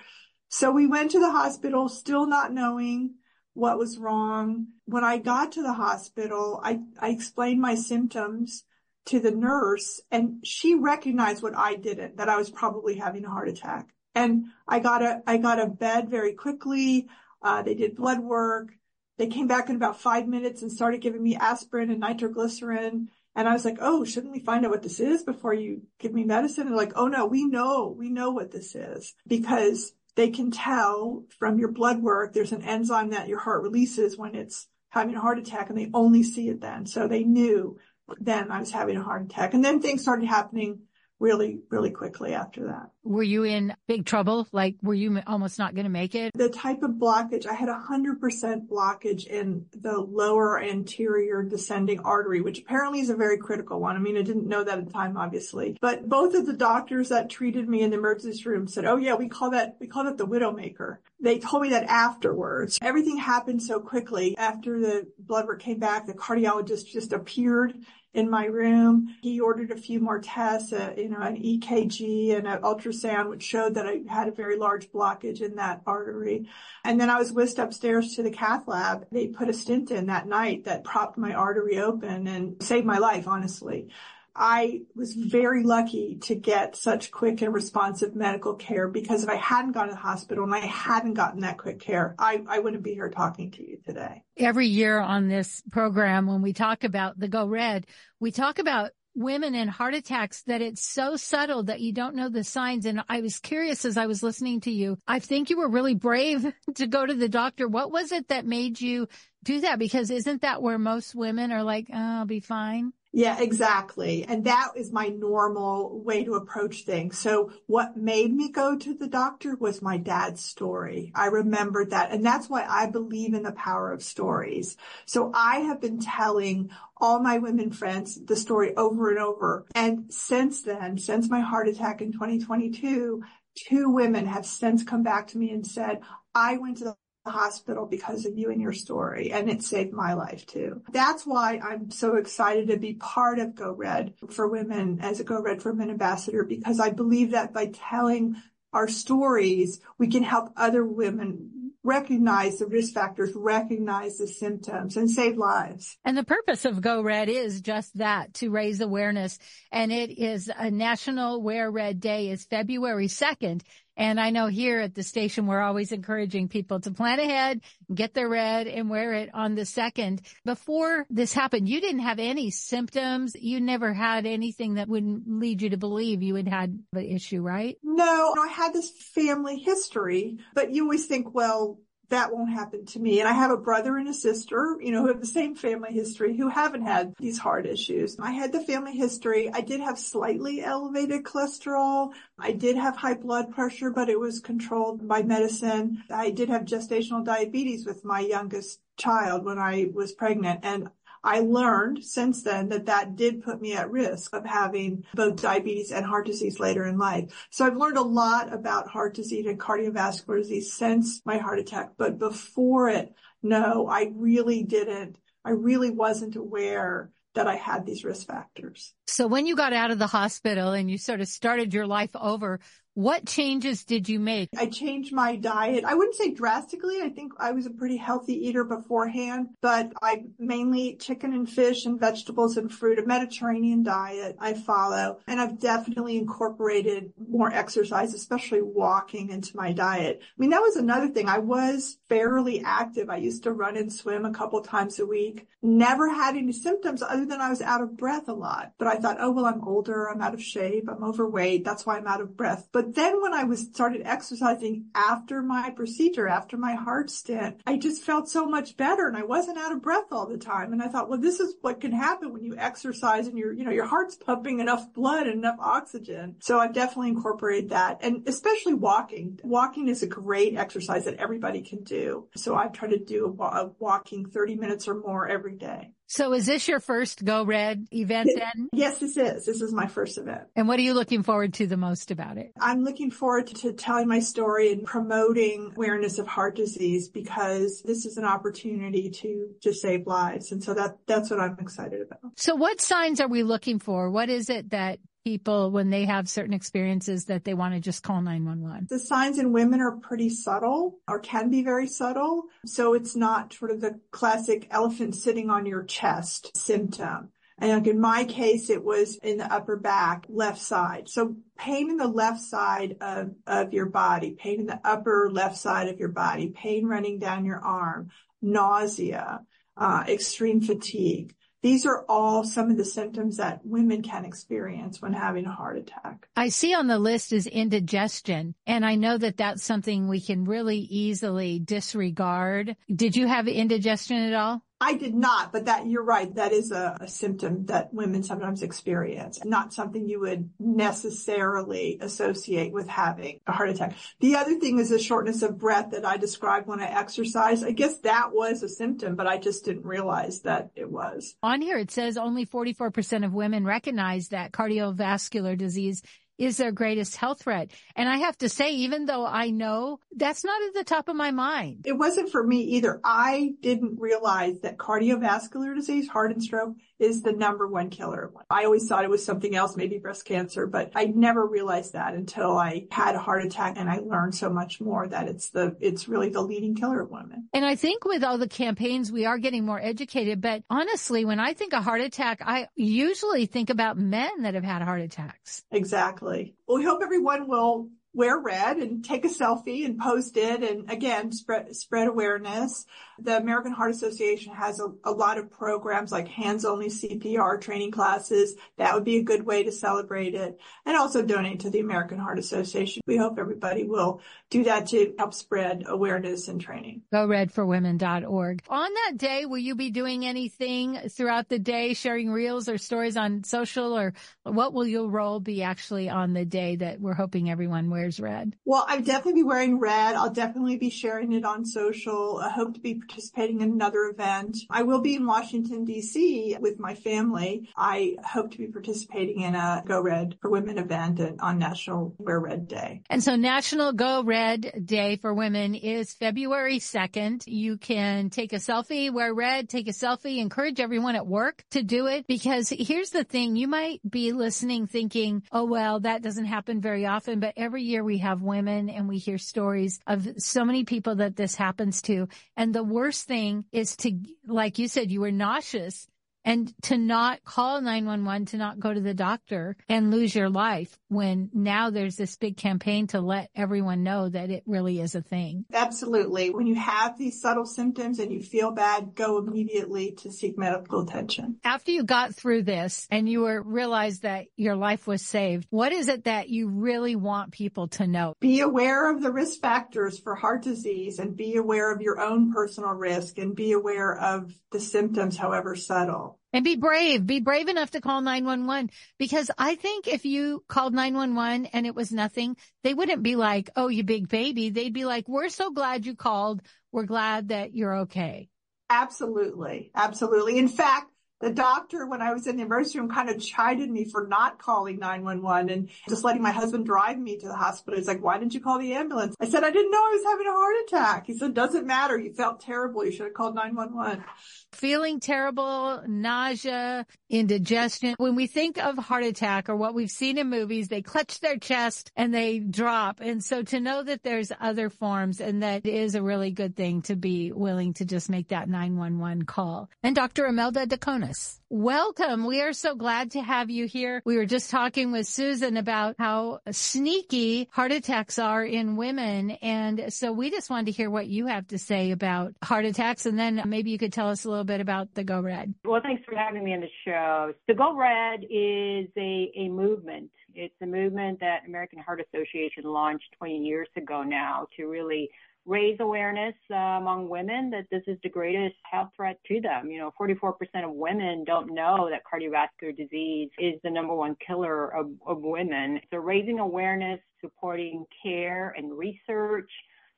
So 0.49 0.71
we 0.71 0.87
went 0.87 1.11
to 1.11 1.19
the 1.19 1.31
hospital 1.31 1.87
still 1.87 2.27
not 2.27 2.51
knowing 2.51 3.15
what 3.53 3.77
was 3.77 3.97
wrong. 3.97 4.67
When 4.85 5.05
I 5.05 5.19
got 5.19 5.53
to 5.53 5.61
the 5.61 5.73
hospital, 5.73 6.59
I, 6.61 6.79
I 6.99 7.09
explained 7.11 7.61
my 7.61 7.75
symptoms 7.75 8.65
to 9.05 9.21
the 9.21 9.31
nurse 9.31 10.01
and 10.11 10.45
she 10.45 10.75
recognized 10.75 11.41
what 11.43 11.55
I 11.55 11.75
didn't, 11.75 12.17
that 12.17 12.29
I 12.29 12.37
was 12.37 12.49
probably 12.49 12.95
having 12.95 13.23
a 13.23 13.29
heart 13.29 13.47
attack. 13.47 13.89
And 14.15 14.45
I 14.67 14.79
got 14.79 15.01
a, 15.01 15.21
I 15.27 15.37
got 15.37 15.59
a 15.59 15.67
bed 15.67 16.09
very 16.09 16.33
quickly. 16.33 17.07
Uh, 17.41 17.61
they 17.61 17.75
did 17.75 17.95
blood 17.95 18.19
work. 18.19 18.73
They 19.17 19.27
came 19.27 19.47
back 19.47 19.69
in 19.69 19.75
about 19.75 19.99
five 19.99 20.27
minutes 20.27 20.61
and 20.61 20.71
started 20.71 21.01
giving 21.01 21.21
me 21.21 21.35
aspirin 21.35 21.91
and 21.91 21.99
nitroglycerin. 21.99 23.09
And 23.35 23.47
I 23.47 23.53
was 23.53 23.65
like, 23.65 23.77
oh, 23.79 24.03
shouldn't 24.03 24.33
we 24.33 24.39
find 24.39 24.65
out 24.65 24.71
what 24.71 24.81
this 24.81 24.99
is 24.99 25.23
before 25.23 25.53
you 25.53 25.83
give 25.99 26.13
me 26.13 26.23
medicine? 26.23 26.63
And 26.63 26.71
they're 26.71 26.77
like, 26.77 26.93
oh 26.95 27.07
no, 27.07 27.25
we 27.25 27.45
know, 27.45 27.93
we 27.97 28.09
know 28.09 28.31
what 28.31 28.51
this 28.51 28.75
is 28.75 29.13
because 29.27 29.93
they 30.15 30.29
can 30.29 30.51
tell 30.51 31.25
from 31.37 31.59
your 31.59 31.71
blood 31.71 32.01
work, 32.01 32.33
there's 32.33 32.51
an 32.51 32.63
enzyme 32.63 33.11
that 33.11 33.27
your 33.27 33.39
heart 33.39 33.63
releases 33.63 34.17
when 34.17 34.35
it's 34.35 34.67
having 34.89 35.15
a 35.15 35.21
heart 35.21 35.37
attack 35.37 35.69
and 35.69 35.77
they 35.77 35.89
only 35.93 36.23
see 36.23 36.49
it 36.49 36.61
then. 36.61 36.85
So 36.85 37.07
they 37.07 37.23
knew 37.23 37.77
then 38.19 38.51
I 38.51 38.59
was 38.59 38.71
having 38.71 38.97
a 38.97 39.03
heart 39.03 39.23
attack. 39.23 39.53
And 39.53 39.63
then 39.63 39.81
things 39.81 40.01
started 40.01 40.27
happening 40.27 40.81
really, 41.19 41.59
really 41.69 41.91
quickly 41.91 42.33
after 42.33 42.67
that. 42.67 42.89
Were 43.03 43.23
you 43.23 43.43
in 43.43 43.75
big 43.87 44.05
trouble? 44.05 44.47
Like, 44.51 44.75
were 44.81 44.93
you 44.93 45.21
almost 45.27 45.59
not 45.59 45.75
going 45.75 45.85
to 45.85 45.89
make 45.89 46.15
it? 46.15 46.31
The 46.33 46.49
type 46.49 46.81
of 46.83 46.91
blockage, 46.91 47.45
I 47.45 47.53
had 47.53 47.69
a 47.69 47.77
hundred 47.77 48.21
percent 48.21 48.69
blockage 48.69 49.25
in 49.25 49.65
the 49.71 49.99
lower 49.99 50.61
anterior 50.61 51.43
descending 51.43 51.99
artery, 52.01 52.41
which 52.41 52.59
apparently 52.59 53.01
is 53.01 53.09
a 53.09 53.15
very 53.15 53.37
critical 53.37 53.79
one. 53.79 53.95
I 53.95 53.99
mean, 53.99 54.17
I 54.17 54.21
didn't 54.21 54.47
know 54.47 54.63
that 54.63 54.79
at 54.79 54.85
the 54.85 54.91
time, 54.91 55.17
obviously, 55.17 55.77
but 55.81 56.07
both 56.07 56.33
of 56.35 56.45
the 56.45 56.53
doctors 56.53 57.09
that 57.09 57.29
treated 57.29 57.67
me 57.67 57.81
in 57.81 57.89
the 57.89 57.97
emergency 57.97 58.43
room 58.47 58.67
said, 58.67 58.85
Oh 58.85 58.97
yeah, 58.97 59.15
we 59.15 59.27
call 59.27 59.51
that, 59.51 59.77
we 59.79 59.87
call 59.87 60.05
that 60.05 60.17
the 60.17 60.27
widowmaker. 60.27 60.97
They 61.21 61.39
told 61.39 61.63
me 61.63 61.69
that 61.71 61.83
afterwards. 61.85 62.79
Everything 62.81 63.17
happened 63.17 63.61
so 63.61 63.79
quickly 63.79 64.37
after 64.37 64.79
the 64.79 65.07
blood 65.17 65.47
work 65.47 65.61
came 65.61 65.79
back. 65.79 66.05
The 66.05 66.13
cardiologist 66.13 66.85
just 66.85 67.11
appeared 67.11 67.73
in 68.13 68.29
my 68.29 68.45
room. 68.45 69.15
He 69.21 69.39
ordered 69.39 69.71
a 69.71 69.77
few 69.77 69.99
more 69.99 70.19
tests, 70.19 70.73
uh, 70.73 70.93
you 70.97 71.09
know, 71.09 71.19
an 71.19 71.37
EKG 71.37 72.35
and 72.35 72.47
an 72.47 72.61
ultrasound, 72.61 73.29
which 73.29 73.43
showed 73.43 73.75
that 73.75 73.85
I 73.85 74.01
had 74.09 74.27
a 74.27 74.31
very 74.31 74.57
large 74.57 74.91
blockage 74.91 75.41
in 75.41 75.55
that 75.55 75.81
artery. 75.85 76.47
And 76.83 76.99
then 76.99 77.09
I 77.09 77.19
was 77.19 77.31
whisked 77.31 77.59
upstairs 77.59 78.15
to 78.15 78.23
the 78.23 78.31
cath 78.31 78.67
lab. 78.67 79.05
They 79.11 79.27
put 79.27 79.49
a 79.49 79.53
stent 79.53 79.91
in 79.91 80.07
that 80.07 80.27
night 80.27 80.65
that 80.65 80.83
propped 80.83 81.17
my 81.17 81.33
artery 81.33 81.79
open 81.79 82.27
and 82.27 82.61
saved 82.63 82.85
my 82.85 82.97
life, 82.97 83.27
honestly. 83.27 83.89
I 84.35 84.81
was 84.95 85.13
very 85.13 85.63
lucky 85.63 86.17
to 86.23 86.35
get 86.35 86.75
such 86.75 87.11
quick 87.11 87.41
and 87.41 87.53
responsive 87.53 88.15
medical 88.15 88.55
care 88.55 88.87
because 88.87 89.23
if 89.23 89.29
I 89.29 89.35
hadn't 89.35 89.73
gone 89.73 89.87
to 89.87 89.93
the 89.93 89.99
hospital 89.99 90.43
and 90.43 90.53
I 90.53 90.59
hadn't 90.59 91.15
gotten 91.15 91.41
that 91.41 91.57
quick 91.57 91.79
care, 91.79 92.15
I, 92.17 92.43
I 92.47 92.59
wouldn't 92.59 92.83
be 92.83 92.93
here 92.93 93.09
talking 93.09 93.51
to 93.51 93.67
you 93.67 93.79
today. 93.85 94.23
Every 94.37 94.67
year 94.67 94.99
on 94.99 95.27
this 95.27 95.61
program, 95.71 96.27
when 96.27 96.41
we 96.41 96.53
talk 96.53 96.83
about 96.83 97.19
the 97.19 97.27
Go 97.27 97.45
Red, 97.45 97.87
we 98.19 98.31
talk 98.31 98.59
about 98.59 98.91
women 99.15 99.55
and 99.55 99.69
heart 99.69 99.93
attacks 99.93 100.43
that 100.43 100.61
it's 100.61 100.87
so 100.87 101.15
subtle 101.15 101.63
that 101.63 101.81
you 101.81 101.91
don't 101.91 102.15
know 102.15 102.29
the 102.29 102.43
signs. 102.43 102.85
And 102.85 103.03
I 103.09 103.21
was 103.21 103.39
curious 103.39 103.83
as 103.85 103.97
I 103.97 104.05
was 104.05 104.23
listening 104.23 104.61
to 104.61 104.71
you. 104.71 104.97
I 105.07 105.19
think 105.19 105.49
you 105.49 105.57
were 105.57 105.69
really 105.69 105.95
brave 105.95 106.51
to 106.75 106.87
go 106.87 107.05
to 107.05 107.13
the 107.13 107.29
doctor. 107.29 107.67
What 107.67 107.91
was 107.91 108.11
it 108.11 108.29
that 108.29 108.45
made 108.45 108.79
you 108.79 109.07
do 109.43 109.61
that? 109.61 109.79
Because 109.79 110.09
isn't 110.09 110.41
that 110.41 110.61
where 110.61 110.79
most 110.79 111.15
women 111.15 111.51
are 111.51 111.63
like, 111.63 111.87
oh, 111.91 111.97
I'll 111.97 112.25
be 112.25 112.39
fine? 112.39 112.93
Yeah, 113.11 113.39
exactly. 113.41 114.23
And 114.23 114.43
that 114.45 114.69
is 114.75 114.91
my 114.91 115.07
normal 115.07 115.99
way 116.03 116.23
to 116.25 116.35
approach 116.35 116.83
things. 116.83 117.17
So 117.17 117.51
what 117.65 117.97
made 117.97 118.31
me 118.31 118.51
go 118.51 118.77
to 118.77 118.93
the 118.93 119.07
doctor 119.07 119.55
was 119.59 119.81
my 119.81 119.97
dad's 119.97 120.45
story. 120.45 121.11
I 121.15 121.27
remembered 121.27 121.89
that. 121.89 122.11
And 122.11 122.23
that's 122.23 122.49
why 122.49 122.65
I 122.69 122.85
believe 122.85 123.33
in 123.33 123.41
the 123.41 123.51
power 123.53 123.91
of 123.91 124.03
stories. 124.03 124.77
So 125.05 125.31
I 125.33 125.61
have 125.61 125.81
been 125.81 125.99
telling 125.99 126.69
all 126.97 127.19
my 127.19 127.39
women 127.39 127.71
friends 127.71 128.23
the 128.23 128.35
story 128.35 128.75
over 128.75 129.09
and 129.09 129.17
over. 129.17 129.65
And 129.73 130.13
since 130.13 130.61
then, 130.61 130.99
since 130.99 131.29
my 131.29 131.39
heart 131.39 131.67
attack 131.67 132.01
in 132.01 132.11
2022, 132.11 133.23
two 133.55 133.89
women 133.89 134.27
have 134.27 134.45
since 134.45 134.83
come 134.83 135.01
back 135.01 135.27
to 135.29 135.39
me 135.39 135.49
and 135.49 135.65
said, 135.65 136.01
I 136.35 136.57
went 136.57 136.77
to 136.77 136.83
the 136.83 136.95
hospital 137.25 137.85
because 137.85 138.25
of 138.25 138.37
you 138.37 138.49
and 138.51 138.61
your 138.61 138.73
story. 138.73 139.31
And 139.31 139.49
it 139.49 139.63
saved 139.63 139.93
my 139.93 140.13
life 140.13 140.45
too. 140.45 140.81
That's 140.91 141.25
why 141.25 141.59
I'm 141.63 141.91
so 141.91 142.15
excited 142.15 142.69
to 142.69 142.77
be 142.77 142.93
part 142.93 143.39
of 143.39 143.55
Go 143.55 143.71
Red 143.71 144.13
for 144.29 144.47
Women 144.47 144.99
as 145.01 145.19
a 145.19 145.23
Go 145.23 145.41
Red 145.41 145.61
for 145.61 145.71
Women 145.71 145.91
ambassador, 145.91 146.43
because 146.43 146.79
I 146.79 146.91
believe 146.91 147.31
that 147.31 147.53
by 147.53 147.67
telling 147.67 148.35
our 148.73 148.87
stories, 148.87 149.79
we 149.97 150.07
can 150.07 150.23
help 150.23 150.53
other 150.55 150.85
women 150.85 151.55
recognize 151.81 152.59
the 152.59 152.67
risk 152.67 152.93
factors, 152.93 153.31
recognize 153.33 154.17
the 154.17 154.27
symptoms 154.27 154.97
and 154.97 155.09
save 155.09 155.37
lives. 155.37 155.97
And 156.03 156.17
the 156.17 156.25
purpose 156.25 156.65
of 156.65 156.81
Go 156.81 157.01
Red 157.01 157.29
is 157.29 157.61
just 157.61 157.97
that, 157.97 158.33
to 158.35 158.49
raise 158.49 158.81
awareness. 158.81 159.39
And 159.71 159.91
it 159.91 160.11
is 160.11 160.51
a 160.55 160.69
National 160.69 161.41
Wear 161.41 161.71
Red 161.71 161.99
Day 161.99 162.29
is 162.29 162.45
February 162.45 163.07
2nd. 163.07 163.61
And 163.99 164.17
I 164.17 164.29
know 164.29 164.47
here 164.47 164.79
at 164.79 164.95
the 164.95 165.03
station, 165.03 165.45
we're 165.45 165.59
always 165.59 165.91
encouraging 165.91 166.47
people 166.47 166.79
to 166.79 166.91
plan 166.91 167.19
ahead, 167.19 167.59
get 167.93 168.13
their 168.13 168.29
red 168.29 168.65
and 168.65 168.89
wear 168.89 169.13
it 169.13 169.29
on 169.33 169.55
the 169.55 169.65
second. 169.65 170.21
Before 170.45 171.05
this 171.09 171.33
happened, 171.33 171.67
you 171.67 171.81
didn't 171.81 171.99
have 171.99 172.17
any 172.17 172.49
symptoms. 172.49 173.35
You 173.37 173.59
never 173.59 173.93
had 173.93 174.25
anything 174.25 174.75
that 174.75 174.87
would 174.87 175.23
lead 175.27 175.61
you 175.61 175.71
to 175.71 175.77
believe 175.77 176.23
you 176.23 176.35
had 176.35 176.47
had 176.47 176.79
the 176.93 177.13
issue, 177.13 177.41
right? 177.41 177.77
No, 177.83 178.33
I 178.41 178.47
had 178.47 178.71
this 178.71 178.89
family 178.89 179.57
history, 179.57 180.37
but 180.55 180.71
you 180.71 180.83
always 180.83 181.05
think, 181.05 181.35
well, 181.35 181.81
that 182.09 182.33
won't 182.33 182.51
happen 182.51 182.85
to 182.87 182.99
me. 182.99 183.19
And 183.19 183.29
I 183.29 183.33
have 183.33 183.51
a 183.51 183.57
brother 183.57 183.97
and 183.97 184.07
a 184.07 184.13
sister, 184.13 184.77
you 184.81 184.91
know, 184.91 185.01
who 185.01 185.07
have 185.07 185.19
the 185.19 185.27
same 185.27 185.55
family 185.55 185.93
history 185.93 186.35
who 186.35 186.49
haven't 186.49 186.83
had 186.83 187.13
these 187.17 187.37
heart 187.37 187.65
issues. 187.65 188.17
I 188.19 188.31
had 188.31 188.51
the 188.51 188.61
family 188.61 188.93
history. 188.93 189.49
I 189.51 189.61
did 189.61 189.79
have 189.79 189.97
slightly 189.99 190.63
elevated 190.63 191.23
cholesterol. 191.23 192.11
I 192.37 192.51
did 192.51 192.75
have 192.77 192.95
high 192.95 193.13
blood 193.13 193.51
pressure, 193.51 193.91
but 193.91 194.09
it 194.09 194.19
was 194.19 194.39
controlled 194.39 195.07
by 195.07 195.23
medicine. 195.23 196.03
I 196.09 196.31
did 196.31 196.49
have 196.49 196.63
gestational 196.63 197.23
diabetes 197.23 197.85
with 197.85 198.03
my 198.03 198.19
youngest 198.19 198.79
child 198.97 199.45
when 199.45 199.57
I 199.57 199.89
was 199.93 200.11
pregnant 200.11 200.59
and 200.63 200.89
I 201.23 201.39
learned 201.39 202.03
since 202.03 202.43
then 202.43 202.69
that 202.69 202.85
that 202.85 203.15
did 203.15 203.43
put 203.43 203.61
me 203.61 203.73
at 203.73 203.91
risk 203.91 204.33
of 204.33 204.45
having 204.45 205.03
both 205.13 205.41
diabetes 205.41 205.91
and 205.91 206.05
heart 206.05 206.25
disease 206.25 206.59
later 206.59 206.85
in 206.85 206.97
life. 206.97 207.47
So 207.49 207.65
I've 207.65 207.77
learned 207.77 207.97
a 207.97 208.01
lot 208.01 208.53
about 208.53 208.89
heart 208.89 209.13
disease 209.13 209.45
and 209.45 209.59
cardiovascular 209.59 210.39
disease 210.39 210.73
since 210.73 211.21
my 211.25 211.37
heart 211.37 211.59
attack. 211.59 211.91
But 211.97 212.19
before 212.19 212.89
it, 212.89 213.13
no, 213.41 213.87
I 213.87 214.11
really 214.15 214.63
didn't. 214.63 215.17
I 215.43 215.51
really 215.51 215.89
wasn't 215.89 216.35
aware 216.35 217.11
that 217.35 217.47
I 217.47 217.55
had 217.55 217.85
these 217.85 218.03
risk 218.03 218.27
factors. 218.27 218.93
So 219.07 219.27
when 219.27 219.45
you 219.45 219.55
got 219.55 219.73
out 219.73 219.91
of 219.91 219.99
the 219.99 220.07
hospital 220.07 220.71
and 220.71 220.89
you 220.89 220.97
sort 220.97 221.21
of 221.21 221.27
started 221.27 221.73
your 221.73 221.87
life 221.87 222.09
over, 222.15 222.59
what 222.99 223.25
changes 223.25 223.85
did 223.85 224.09
you 224.09 224.19
make? 224.19 224.49
I 224.57 224.65
changed 224.65 225.13
my 225.13 225.37
diet. 225.37 225.85
I 225.85 225.93
wouldn't 225.93 226.17
say 226.17 226.31
drastically. 226.31 227.01
I 227.01 227.07
think 227.07 227.31
I 227.39 227.53
was 227.53 227.65
a 227.65 227.69
pretty 227.69 227.95
healthy 227.95 228.33
eater 228.45 228.65
beforehand, 228.65 229.47
but 229.61 229.93
I 230.01 230.25
mainly 230.37 230.81
eat 230.81 230.99
chicken 230.99 231.31
and 231.31 231.49
fish 231.49 231.85
and 231.85 231.97
vegetables 231.97 232.57
and 232.57 232.69
fruit, 232.69 232.99
a 232.99 233.05
Mediterranean 233.05 233.83
diet 233.83 234.35
I 234.37 234.53
follow. 234.53 235.19
And 235.27 235.39
I've 235.39 235.61
definitely 235.61 236.17
incorporated 236.17 237.13
more 237.25 237.49
exercise, 237.49 238.13
especially 238.13 238.61
walking 238.61 239.29
into 239.29 239.55
my 239.55 239.71
diet. 239.71 240.19
I 240.21 240.25
mean, 240.37 240.49
that 240.49 240.59
was 240.59 240.75
another 240.75 241.07
thing. 241.07 241.29
I 241.29 241.39
was 241.39 241.99
fairly 242.09 242.61
active. 242.65 243.09
I 243.09 243.15
used 243.15 243.43
to 243.43 243.53
run 243.53 243.77
and 243.77 243.93
swim 243.93 244.25
a 244.25 244.33
couple 244.33 244.59
times 244.59 244.99
a 244.99 245.05
week. 245.05 245.47
Never 245.61 246.09
had 246.09 246.35
any 246.35 246.51
symptoms 246.51 247.01
other 247.01 247.25
than 247.25 247.39
I 247.39 247.49
was 247.49 247.61
out 247.61 247.81
of 247.81 247.95
breath 247.95 248.27
a 248.27 248.33
lot. 248.33 248.73
But 248.77 248.89
I 248.89 248.97
thought, 248.97 249.17
oh, 249.21 249.31
well, 249.31 249.45
I'm 249.45 249.63
older. 249.63 250.09
I'm 250.09 250.21
out 250.21 250.33
of 250.33 250.43
shape. 250.43 250.89
I'm 250.89 251.03
overweight. 251.03 251.63
That's 251.63 251.85
why 251.85 251.97
I'm 251.97 252.07
out 252.07 252.19
of 252.19 252.35
breath. 252.35 252.67
But 252.73 252.88
then 252.95 253.21
when 253.21 253.33
I 253.33 253.43
was 253.43 253.61
started 253.61 254.01
exercising 254.05 254.85
after 254.95 255.41
my 255.41 255.71
procedure, 255.71 256.27
after 256.27 256.57
my 256.57 256.75
heart 256.75 257.09
stent, 257.09 257.61
I 257.65 257.77
just 257.77 258.03
felt 258.03 258.29
so 258.29 258.45
much 258.45 258.77
better 258.77 259.07
and 259.07 259.17
I 259.17 259.23
wasn't 259.23 259.57
out 259.57 259.71
of 259.71 259.81
breath 259.81 260.11
all 260.11 260.27
the 260.27 260.37
time. 260.37 260.73
And 260.73 260.81
I 260.81 260.87
thought, 260.87 261.09
well, 261.09 261.19
this 261.19 261.39
is 261.39 261.55
what 261.61 261.81
can 261.81 261.91
happen 261.91 262.33
when 262.33 262.43
you 262.43 262.55
exercise 262.57 263.27
and 263.27 263.37
your, 263.37 263.53
you 263.53 263.63
know, 263.63 263.71
your 263.71 263.85
heart's 263.85 264.15
pumping 264.15 264.59
enough 264.59 264.93
blood 264.93 265.27
and 265.27 265.39
enough 265.39 265.59
oxygen. 265.59 266.35
So 266.39 266.59
I've 266.59 266.73
definitely 266.73 267.09
incorporated 267.09 267.69
that 267.69 267.99
and 268.01 268.27
especially 268.27 268.73
walking. 268.73 269.39
Walking 269.43 269.87
is 269.87 270.03
a 270.03 270.07
great 270.07 270.57
exercise 270.57 271.05
that 271.05 271.15
everybody 271.15 271.61
can 271.61 271.83
do. 271.83 272.27
So 272.35 272.55
I 272.55 272.67
try 272.67 272.89
to 272.89 272.99
do 272.99 273.25
a 273.39 273.71
walking 273.79 274.25
30 274.25 274.55
minutes 274.55 274.87
or 274.87 274.95
more 274.95 275.27
every 275.27 275.55
day. 275.55 275.91
So 276.09 276.33
is 276.33 276.47
this 276.47 276.67
your 276.67 276.79
first 276.79 277.23
Go 277.23 277.43
Red 277.43 277.85
event 277.93 278.31
then? 278.35 278.69
Yes, 278.73 278.97
this 278.97 279.15
is. 279.15 279.45
This 279.45 279.61
is 279.61 279.71
my 279.71 279.85
first 279.85 280.17
event. 280.17 280.41
And 280.55 280.67
what 280.67 280.79
are 280.79 280.81
you 280.81 280.95
looking 280.95 281.21
forward 281.21 281.53
to 281.55 281.67
the 281.67 281.77
most 281.77 282.09
about 282.09 282.39
it? 282.39 282.51
I'm 282.59 282.83
looking 282.83 283.11
forward 283.11 283.45
to 283.47 283.73
telling 283.73 284.07
my 284.07 284.19
story 284.19 284.71
and 284.71 284.83
promoting 284.83 285.71
awareness 285.75 286.17
of 286.17 286.27
heart 286.27 286.55
disease 286.55 287.09
because 287.09 287.83
this 287.85 288.05
is 288.05 288.17
an 288.17 288.25
opportunity 288.25 289.11
to, 289.11 289.49
to 289.61 289.71
save 289.71 290.07
lives. 290.07 290.51
And 290.51 290.63
so 290.63 290.73
that, 290.73 290.97
that's 291.05 291.29
what 291.29 291.39
I'm 291.39 291.57
excited 291.59 292.01
about. 292.01 292.19
So 292.37 292.55
what 292.55 292.81
signs 292.81 293.21
are 293.21 293.27
we 293.27 293.43
looking 293.43 293.77
for? 293.77 294.09
What 294.09 294.29
is 294.29 294.49
it 294.49 294.71
that 294.71 294.97
people 295.29 295.69
when 295.69 295.91
they 295.91 296.05
have 296.05 296.27
certain 296.27 296.55
experiences 296.55 297.25
that 297.25 297.43
they 297.43 297.53
want 297.53 297.75
to 297.75 297.79
just 297.79 298.01
call 298.01 298.19
911? 298.19 298.87
The 298.89 298.97
signs 298.97 299.37
in 299.37 299.53
women 299.53 299.79
are 299.79 299.97
pretty 299.97 300.29
subtle 300.29 300.97
or 301.07 301.19
can 301.19 301.51
be 301.51 301.63
very 301.63 301.85
subtle. 301.85 302.45
So 302.65 302.95
it's 302.95 303.15
not 303.15 303.53
sort 303.53 303.69
of 303.69 303.79
the 303.79 303.99
classic 304.09 304.67
elephant 304.71 305.15
sitting 305.15 305.51
on 305.51 305.67
your 305.67 305.83
chest 305.83 306.57
symptom. 306.57 307.29
And 307.59 307.71
like 307.71 307.87
in 307.87 307.99
my 307.99 308.23
case, 308.23 308.71
it 308.71 308.83
was 308.83 309.17
in 309.17 309.37
the 309.37 309.53
upper 309.53 309.77
back, 309.77 310.25
left 310.29 310.61
side. 310.61 311.09
So 311.09 311.35
pain 311.57 311.91
in 311.91 311.97
the 311.97 312.07
left 312.07 312.39
side 312.39 312.95
of, 312.99 313.35
of 313.45 313.71
your 313.71 313.85
body, 313.85 314.31
pain 314.31 314.61
in 314.61 314.65
the 314.65 314.81
upper 314.83 315.29
left 315.31 315.57
side 315.57 315.89
of 315.89 315.99
your 315.99 316.09
body, 316.09 316.49
pain 316.49 316.87
running 316.87 317.19
down 317.19 317.45
your 317.45 317.59
arm, 317.59 318.09
nausea, 318.41 319.41
uh, 319.77 320.05
extreme 320.07 320.61
fatigue. 320.61 321.35
These 321.61 321.85
are 321.85 322.05
all 322.07 322.45
some 322.45 322.71
of 322.71 322.77
the 322.77 322.85
symptoms 322.85 323.37
that 323.37 323.65
women 323.65 324.01
can 324.01 324.23
experience 324.23 325.01
when 325.01 325.11
having 325.11 325.45
a 325.45 325.51
heart 325.51 325.77
attack. 325.77 326.29
I 326.35 326.49
see 326.49 326.73
on 326.73 326.87
the 326.87 326.99
list 326.99 327.33
is 327.33 327.47
indigestion, 327.47 328.55
and 328.65 328.85
I 328.85 328.95
know 328.95 329.17
that 329.17 329.37
that's 329.37 329.63
something 329.63 330.07
we 330.07 330.21
can 330.21 330.45
really 330.45 330.77
easily 330.77 331.59
disregard. 331.59 332.77
Did 332.93 333.17
you 333.17 333.27
have 333.27 333.47
indigestion 333.47 334.17
at 334.17 334.33
all? 334.33 334.63
I 334.81 334.93
did 334.93 335.13
not, 335.13 335.51
but 335.51 335.65
that 335.65 335.87
you're 335.87 336.03
right. 336.03 336.33
That 336.35 336.53
is 336.53 336.71
a, 336.71 336.97
a, 337.01 337.07
symptom 337.07 337.65
that 337.65 337.93
women 337.93 338.23
sometimes 338.23 338.63
experience, 338.63 339.43
not 339.43 339.73
something 339.73 340.07
you 340.07 340.21
would 340.21 340.49
necessarily 340.57 341.97
associate 341.99 342.71
with 342.71 342.87
having 342.87 343.41
a 343.45 343.51
heart 343.51 343.69
attack. 343.69 343.95
The 344.21 344.37
other 344.37 344.57
thing 344.57 344.79
is 344.79 344.89
the 344.89 344.97
shortness 344.97 345.41
of 345.41 345.59
breath 345.59 345.91
that 345.91 346.05
I 346.05 346.15
described 346.15 346.67
when 346.67 346.79
I 346.79 346.85
exercise. 346.85 347.61
I 347.61 347.71
guess 347.71 347.99
that 347.99 348.31
was 348.31 348.63
a 348.63 348.69
symptom, 348.69 349.15
but 349.15 349.27
I 349.27 349.37
just 349.37 349.65
didn't 349.65 349.85
realize 349.85 350.41
that 350.41 350.71
it 350.75 350.89
was. 350.89 351.35
On 351.43 351.61
here, 351.61 351.77
it 351.77 351.91
says 351.91 352.15
only 352.15 352.45
44% 352.45 353.25
of 353.25 353.33
women 353.33 353.65
recognize 353.65 354.29
that 354.29 354.53
cardiovascular 354.53 355.57
disease 355.57 356.03
is 356.39 356.57
their 356.57 356.71
greatest 356.71 357.17
health 357.17 357.43
threat. 357.43 357.71
And 357.95 358.09
I 358.09 358.17
have 358.17 358.37
to 358.39 358.49
say, 358.49 358.71
even 358.71 359.05
though 359.05 359.25
I 359.25 359.49
know 359.51 359.99
that's 360.15 360.43
not 360.43 360.61
at 360.63 360.73
the 360.73 360.83
top 360.83 361.09
of 361.09 361.15
my 361.15 361.31
mind. 361.31 361.81
It 361.85 361.93
wasn't 361.97 362.31
for 362.31 362.43
me 362.43 362.61
either. 362.61 363.01
I 363.03 363.51
didn't 363.61 363.99
realize 363.99 364.61
that 364.61 364.77
cardiovascular 364.77 365.75
disease, 365.75 366.07
heart 366.07 366.31
and 366.31 366.41
stroke 366.41 366.75
is 366.99 367.21
the 367.21 367.31
number 367.31 367.67
one 367.67 367.89
killer. 367.89 368.31
I 368.49 368.65
always 368.65 368.87
thought 368.87 369.03
it 369.03 369.09
was 369.09 369.25
something 369.25 369.55
else, 369.55 369.75
maybe 369.75 369.97
breast 369.97 370.25
cancer, 370.25 370.67
but 370.67 370.91
I 370.95 371.05
never 371.05 371.45
realized 371.45 371.93
that 371.93 372.13
until 372.13 372.57
I 372.57 372.87
had 372.91 373.15
a 373.15 373.19
heart 373.19 373.43
attack 373.43 373.75
and 373.77 373.89
I 373.89 373.99
learned 373.99 374.35
so 374.35 374.49
much 374.49 374.81
more 374.81 375.07
that 375.07 375.27
it's 375.27 375.49
the, 375.49 375.75
it's 375.79 376.07
really 376.07 376.29
the 376.29 376.41
leading 376.41 376.75
killer 376.75 377.01
of 377.01 377.09
women. 377.09 377.47
And 377.53 377.65
I 377.65 377.75
think 377.75 378.03
with 378.05 378.23
all 378.23 378.37
the 378.37 378.47
campaigns, 378.47 379.11
we 379.11 379.25
are 379.25 379.37
getting 379.37 379.65
more 379.65 379.79
educated. 379.79 380.41
But 380.41 380.63
honestly, 380.69 381.25
when 381.25 381.39
I 381.39 381.53
think 381.53 381.73
a 381.73 381.81
heart 381.81 382.01
attack, 382.01 382.41
I 382.45 382.67
usually 382.75 383.45
think 383.45 383.69
about 383.69 383.97
men 383.97 384.43
that 384.43 384.55
have 384.55 384.63
had 384.63 384.81
heart 384.81 385.01
attacks. 385.01 385.63
Exactly. 385.71 386.55
Well, 386.67 386.77
we 386.77 386.85
hope 386.85 387.01
everyone 387.01 387.47
will 387.47 387.89
wear 388.19 388.37
red 388.37 388.75
and 388.75 389.03
take 389.03 389.23
a 389.23 389.29
selfie 389.29 389.85
and 389.85 389.97
post 389.97 390.35
it 390.35 390.61
and 390.61 390.91
again 390.91 391.31
spread 391.31 391.73
spread 391.73 392.05
awareness. 392.05 392.85
The 393.17 393.37
American 393.37 393.71
Heart 393.71 393.91
Association 393.91 394.53
has 394.53 394.81
a, 394.81 394.87
a 395.05 395.11
lot 395.11 395.37
of 395.37 395.49
programs 395.49 396.11
like 396.11 396.27
hands 396.27 396.65
only 396.65 396.87
CPR 396.87 397.61
training 397.61 397.91
classes. 397.91 398.55
That 398.77 398.93
would 398.93 399.05
be 399.05 399.17
a 399.17 399.23
good 399.23 399.45
way 399.45 399.63
to 399.63 399.71
celebrate 399.71 400.35
it 400.35 400.59
and 400.85 400.97
also 400.97 401.21
donate 401.21 401.61
to 401.61 401.69
the 401.69 401.79
American 401.79 402.17
Heart 402.17 402.39
Association. 402.39 403.01
We 403.07 403.15
hope 403.15 403.39
everybody 403.39 403.85
will 403.85 404.21
do 404.49 404.65
that 404.65 404.87
to 404.87 405.13
help 405.17 405.33
spread 405.33 405.83
awareness 405.87 406.49
and 406.49 406.59
training. 406.59 407.03
GoRedForWomen.org. 407.13 408.63
On 408.69 408.89
that 408.93 409.17
day, 409.17 409.45
will 409.45 409.57
you 409.57 409.75
be 409.75 409.91
doing 409.91 410.25
anything 410.25 410.97
throughout 411.09 411.47
the 411.47 411.59
day, 411.59 411.93
sharing 411.93 412.31
reels 412.31 412.67
or 412.67 412.77
stories 412.77 413.15
on 413.15 413.45
social 413.45 413.97
or 413.97 414.13
what 414.43 414.73
will 414.73 414.87
your 414.87 415.07
role 415.07 415.39
be 415.39 415.63
actually 415.63 416.09
on 416.09 416.33
the 416.33 416.45
day 416.45 416.75
that 416.77 416.99
we're 416.99 417.13
hoping 417.13 417.49
everyone 417.49 417.89
wears 417.89 418.08
red? 418.17 418.55
Well, 418.63 418.85
I'll 418.87 419.01
definitely 419.01 419.41
be 419.41 419.43
wearing 419.43 419.77
red. 419.77 420.15
I'll 420.15 420.31
definitely 420.31 420.77
be 420.77 420.89
sharing 420.89 421.33
it 421.33 421.43
on 421.43 421.65
social. 421.65 422.39
I 422.41 422.49
hope 422.49 422.75
to 422.75 422.79
be 422.79 422.95
participating 422.95 423.59
in 423.59 423.71
another 423.71 424.05
event. 424.05 424.57
I 424.69 424.83
will 424.83 425.01
be 425.01 425.15
in 425.15 425.25
Washington, 425.25 425.83
D.C. 425.83 426.55
with 426.61 426.79
my 426.79 426.95
family. 426.95 427.67
I 427.75 428.15
hope 428.23 428.51
to 428.51 428.57
be 428.57 428.67
participating 428.67 429.41
in 429.41 429.55
a 429.55 429.83
Go 429.85 429.99
Red 429.99 430.37
for 430.41 430.49
Women 430.49 430.77
event 430.77 431.19
on 431.41 431.59
National 431.59 432.15
Wear 432.17 432.39
Red 432.39 432.69
Day. 432.69 433.01
And 433.09 433.21
so 433.21 433.35
National 433.35 433.91
Go 433.91 434.23
Red 434.23 434.85
Day 434.85 435.17
for 435.17 435.33
Women 435.33 435.75
is 435.75 436.13
February 436.13 436.79
2nd. 436.79 437.43
You 437.47 437.77
can 437.77 438.29
take 438.29 438.53
a 438.53 438.57
selfie, 438.57 439.11
wear 439.11 439.33
red, 439.33 439.67
take 439.67 439.87
a 439.87 439.91
selfie, 439.91 440.37
encourage 440.37 440.79
everyone 440.79 441.15
at 441.15 441.27
work 441.27 441.63
to 441.71 441.83
do 441.83 442.07
it 442.07 442.27
because 442.27 442.69
here's 442.69 443.09
the 443.09 443.23
thing. 443.23 443.55
You 443.55 443.67
might 443.67 443.99
be 444.07 444.31
listening 444.31 444.87
thinking, 444.87 445.43
oh, 445.51 445.65
well, 445.65 445.99
that 446.01 446.21
doesn't 446.21 446.45
happen 446.45 446.79
very 446.81 447.05
often, 447.05 447.39
but 447.39 447.53
every 447.57 447.83
year 447.89 448.03
we 448.03 448.19
have 448.19 448.41
women 448.41 448.89
and 448.89 449.09
we 449.09 449.17
hear 449.17 449.37
stories 449.37 449.99
of 450.07 450.27
so 450.37 450.63
many 450.63 450.85
people 450.85 451.15
that 451.15 451.35
this 451.35 451.55
happens 451.55 452.01
to. 452.03 452.27
And 452.55 452.73
the 452.73 452.83
worst 452.83 453.27
thing 453.27 453.65
is 453.71 453.95
to, 453.97 454.17
like 454.47 454.79
you 454.79 454.87
said, 454.87 455.11
you 455.11 455.21
were 455.21 455.31
nauseous 455.31 456.07
and 456.45 456.73
to 456.83 456.97
not 456.97 457.43
call 457.43 457.81
911, 457.81 458.47
to 458.47 458.57
not 458.57 458.79
go 458.79 458.93
to 458.93 459.01
the 459.01 459.13
doctor 459.13 459.75
and 459.87 460.11
lose 460.11 460.33
your 460.33 460.49
life 460.49 460.97
when 461.09 461.49
now 461.53 461.89
there's 461.89 462.15
this 462.15 462.37
big 462.37 462.57
campaign 462.57 463.07
to 463.07 463.21
let 463.21 463.49
everyone 463.55 464.03
know 464.03 464.29
that 464.29 464.49
it 464.49 464.63
really 464.65 464.99
is 464.99 465.15
a 465.15 465.21
thing. 465.21 465.65
Absolutely. 465.73 466.49
When 466.49 466.67
you 466.67 466.75
have 466.75 467.17
these 467.17 467.41
subtle 467.41 467.65
symptoms 467.65 468.19
and 468.19 468.31
you 468.31 468.41
feel 468.41 468.71
bad, 468.71 469.15
go 469.15 469.37
immediately 469.37 470.11
to 470.19 470.31
seek 470.31 470.57
medical 470.57 471.01
attention. 471.01 471.57
After 471.63 471.91
you 471.91 472.03
got 472.03 472.35
through 472.35 472.63
this 472.63 473.07
and 473.11 473.27
you 473.27 473.41
were 473.41 473.61
realized 473.61 474.23
that 474.23 474.45
your 474.55 474.75
life 474.75 475.07
was 475.07 475.25
saved, 475.25 475.67
what 475.69 475.91
is 475.91 476.07
it 476.07 476.25
that 476.25 476.49
you 476.49 476.69
really 476.69 477.15
want 477.15 477.51
people 477.51 477.87
to 477.89 478.07
know? 478.07 478.35
Be 478.39 478.61
aware 478.61 479.11
of 479.11 479.21
the 479.21 479.31
risk 479.31 479.59
factors 479.59 480.19
for 480.19 480.35
heart 480.35 480.63
disease 480.63 481.19
and 481.19 481.35
be 481.35 481.55
aware 481.55 481.91
of 481.91 482.01
your 482.01 482.19
own 482.19 482.53
personal 482.53 482.91
risk 482.91 483.37
and 483.37 483.55
be 483.55 483.71
aware 483.71 484.17
of 484.17 484.53
the 484.71 484.79
symptoms, 484.79 485.37
however 485.37 485.75
subtle. 485.75 486.28
And 486.51 486.63
be 486.65 486.75
brave. 486.75 487.25
Be 487.25 487.39
brave 487.39 487.67
enough 487.67 487.91
to 487.91 488.01
call 488.01 488.21
911 488.21 488.89
because 489.17 489.51
I 489.57 489.75
think 489.75 490.07
if 490.07 490.25
you 490.25 490.63
called 490.67 490.93
911 490.93 491.67
and 491.67 491.85
it 491.85 491.95
was 491.95 492.11
nothing, 492.11 492.57
they 492.83 492.93
wouldn't 492.93 493.21
be 493.23 493.35
like, 493.35 493.69
Oh, 493.75 493.87
you 493.87 494.03
big 494.03 494.29
baby. 494.29 494.69
They'd 494.69 494.93
be 494.93 495.05
like, 495.05 495.27
we're 495.27 495.49
so 495.49 495.71
glad 495.71 496.05
you 496.05 496.15
called. 496.15 496.61
We're 496.91 497.03
glad 497.03 497.49
that 497.49 497.75
you're 497.75 497.97
okay. 497.99 498.49
Absolutely. 498.89 499.91
Absolutely. 499.93 500.57
In 500.57 500.67
fact, 500.67 501.11
the 501.39 501.51
doctor, 501.51 502.05
when 502.05 502.21
I 502.21 502.33
was 502.33 502.47
in 502.47 502.57
the 502.57 502.63
emergency 502.63 502.99
room, 502.99 503.09
kind 503.09 503.29
of 503.29 503.39
chided 503.39 503.89
me 503.89 504.05
for 504.05 504.27
not 504.27 504.59
calling 504.59 504.99
911 504.99 505.69
and 505.69 505.89
just 506.07 506.23
letting 506.23 506.41
my 506.41 506.51
husband 506.51 506.85
drive 506.85 507.17
me 507.17 507.37
to 507.37 507.47
the 507.47 507.55
hospital. 507.55 507.97
He's 507.97 508.07
like, 508.07 508.23
why 508.23 508.37
didn't 508.37 508.53
you 508.53 508.61
call 508.61 508.79
the 508.79 508.93
ambulance? 508.93 509.35
I 509.39 509.47
said, 509.47 509.63
I 509.63 509.71
didn't 509.71 509.91
know 509.91 509.97
I 509.97 510.11
was 510.11 510.25
having 510.25 510.47
a 510.47 510.51
heart 510.51 510.75
attack. 510.85 511.27
He 511.27 511.37
said, 511.37 511.53
doesn't 511.53 511.85
matter. 511.85 512.17
You 512.17 512.33
felt 512.33 512.59
terrible. 512.59 513.05
You 513.05 513.11
should 513.11 513.25
have 513.25 513.33
called 513.33 513.55
911 513.55 514.23
feeling 514.71 515.19
terrible, 515.19 516.01
nausea, 516.07 517.05
indigestion. 517.29 518.15
When 518.17 518.35
we 518.35 518.47
think 518.47 518.77
of 518.77 518.97
heart 518.97 519.23
attack 519.23 519.69
or 519.69 519.75
what 519.75 519.93
we've 519.93 520.09
seen 520.09 520.37
in 520.37 520.49
movies, 520.49 520.87
they 520.87 521.01
clutch 521.01 521.39
their 521.39 521.57
chest 521.57 522.11
and 522.15 522.33
they 522.33 522.59
drop. 522.59 523.19
And 523.21 523.43
so 523.43 523.63
to 523.63 523.79
know 523.79 524.03
that 524.03 524.23
there's 524.23 524.51
other 524.59 524.89
forms 524.89 525.39
and 525.39 525.63
that 525.63 525.85
is 525.85 526.15
a 526.15 526.21
really 526.21 526.51
good 526.51 526.75
thing 526.75 527.01
to 527.03 527.15
be 527.15 527.51
willing 527.51 527.93
to 527.95 528.05
just 528.05 528.29
make 528.29 528.49
that 528.49 528.69
911 528.69 529.45
call. 529.45 529.89
And 530.03 530.15
Dr. 530.15 530.45
Imelda 530.45 530.85
Dacones. 530.85 531.59
Welcome. 531.71 532.45
We 532.45 532.61
are 532.61 532.73
so 532.73 532.95
glad 532.95 533.31
to 533.31 533.41
have 533.41 533.69
you 533.69 533.85
here. 533.85 534.23
We 534.25 534.37
were 534.37 534.47
just 534.47 534.71
talking 534.71 535.11
with 535.11 535.27
Susan 535.27 535.77
about 535.77 536.15
how 536.17 536.61
sneaky 536.71 537.69
heart 537.71 537.91
attacks 537.91 538.39
are 538.39 538.65
in 538.65 538.95
women. 538.95 539.51
And 539.51 540.11
so 540.11 540.31
we 540.31 540.49
just 540.49 540.71
wanted 540.71 540.87
to 540.87 540.91
hear 540.93 541.11
what 541.11 541.27
you 541.27 541.45
have 541.45 541.67
to 541.67 541.77
say 541.77 542.09
about 542.09 542.53
heart 542.63 542.85
attacks. 542.85 543.27
And 543.27 543.37
then 543.37 543.61
maybe 543.67 543.91
you 543.91 543.99
could 543.99 544.13
tell 544.13 544.29
us 544.29 544.45
a 544.45 544.49
little 544.49 544.63
bit 544.63 544.81
about 544.81 545.13
the 545.13 545.23
Go 545.23 545.39
Red. 545.41 545.75
Well, 545.85 546.01
thanks 546.01 546.23
for 546.25 546.35
having 546.35 546.63
me 546.63 546.73
on 546.73 546.79
the 546.79 546.87
show. 547.05 547.18
The 547.67 547.73
Go 547.75 547.95
Red 547.95 548.43
is 548.43 549.07
a, 549.17 549.51
a 549.55 549.69
movement. 549.69 550.29
It's 550.53 550.75
a 550.81 550.85
movement 550.85 551.39
that 551.39 551.61
American 551.67 551.99
Heart 551.99 552.21
Association 552.33 552.83
launched 552.83 553.35
20 553.37 553.57
years 553.57 553.87
ago 553.95 554.23
now 554.23 554.67
to 554.77 554.87
really 554.87 555.29
raise 555.65 555.97
awareness 555.99 556.55
uh, 556.71 556.75
among 556.75 557.29
women 557.29 557.69
that 557.69 557.85
this 557.91 558.01
is 558.07 558.17
the 558.23 558.29
greatest 558.29 558.75
health 558.89 559.09
threat 559.15 559.39
to 559.47 559.61
them. 559.61 559.91
You 559.91 559.99
know, 559.99 560.13
44% 560.19 560.53
of 560.83 560.91
women 560.91 561.43
don't 561.45 561.73
know 561.73 562.09
that 562.09 562.21
cardiovascular 562.25 562.95
disease 562.97 563.49
is 563.59 563.75
the 563.83 563.89
number 563.89 564.15
one 564.15 564.35
killer 564.45 564.93
of, 564.95 565.11
of 565.27 565.41
women. 565.41 565.99
So 566.11 566.17
raising 566.17 566.59
awareness, 566.59 567.19
supporting 567.41 568.05
care 568.23 568.73
and 568.77 568.97
research, 568.97 569.69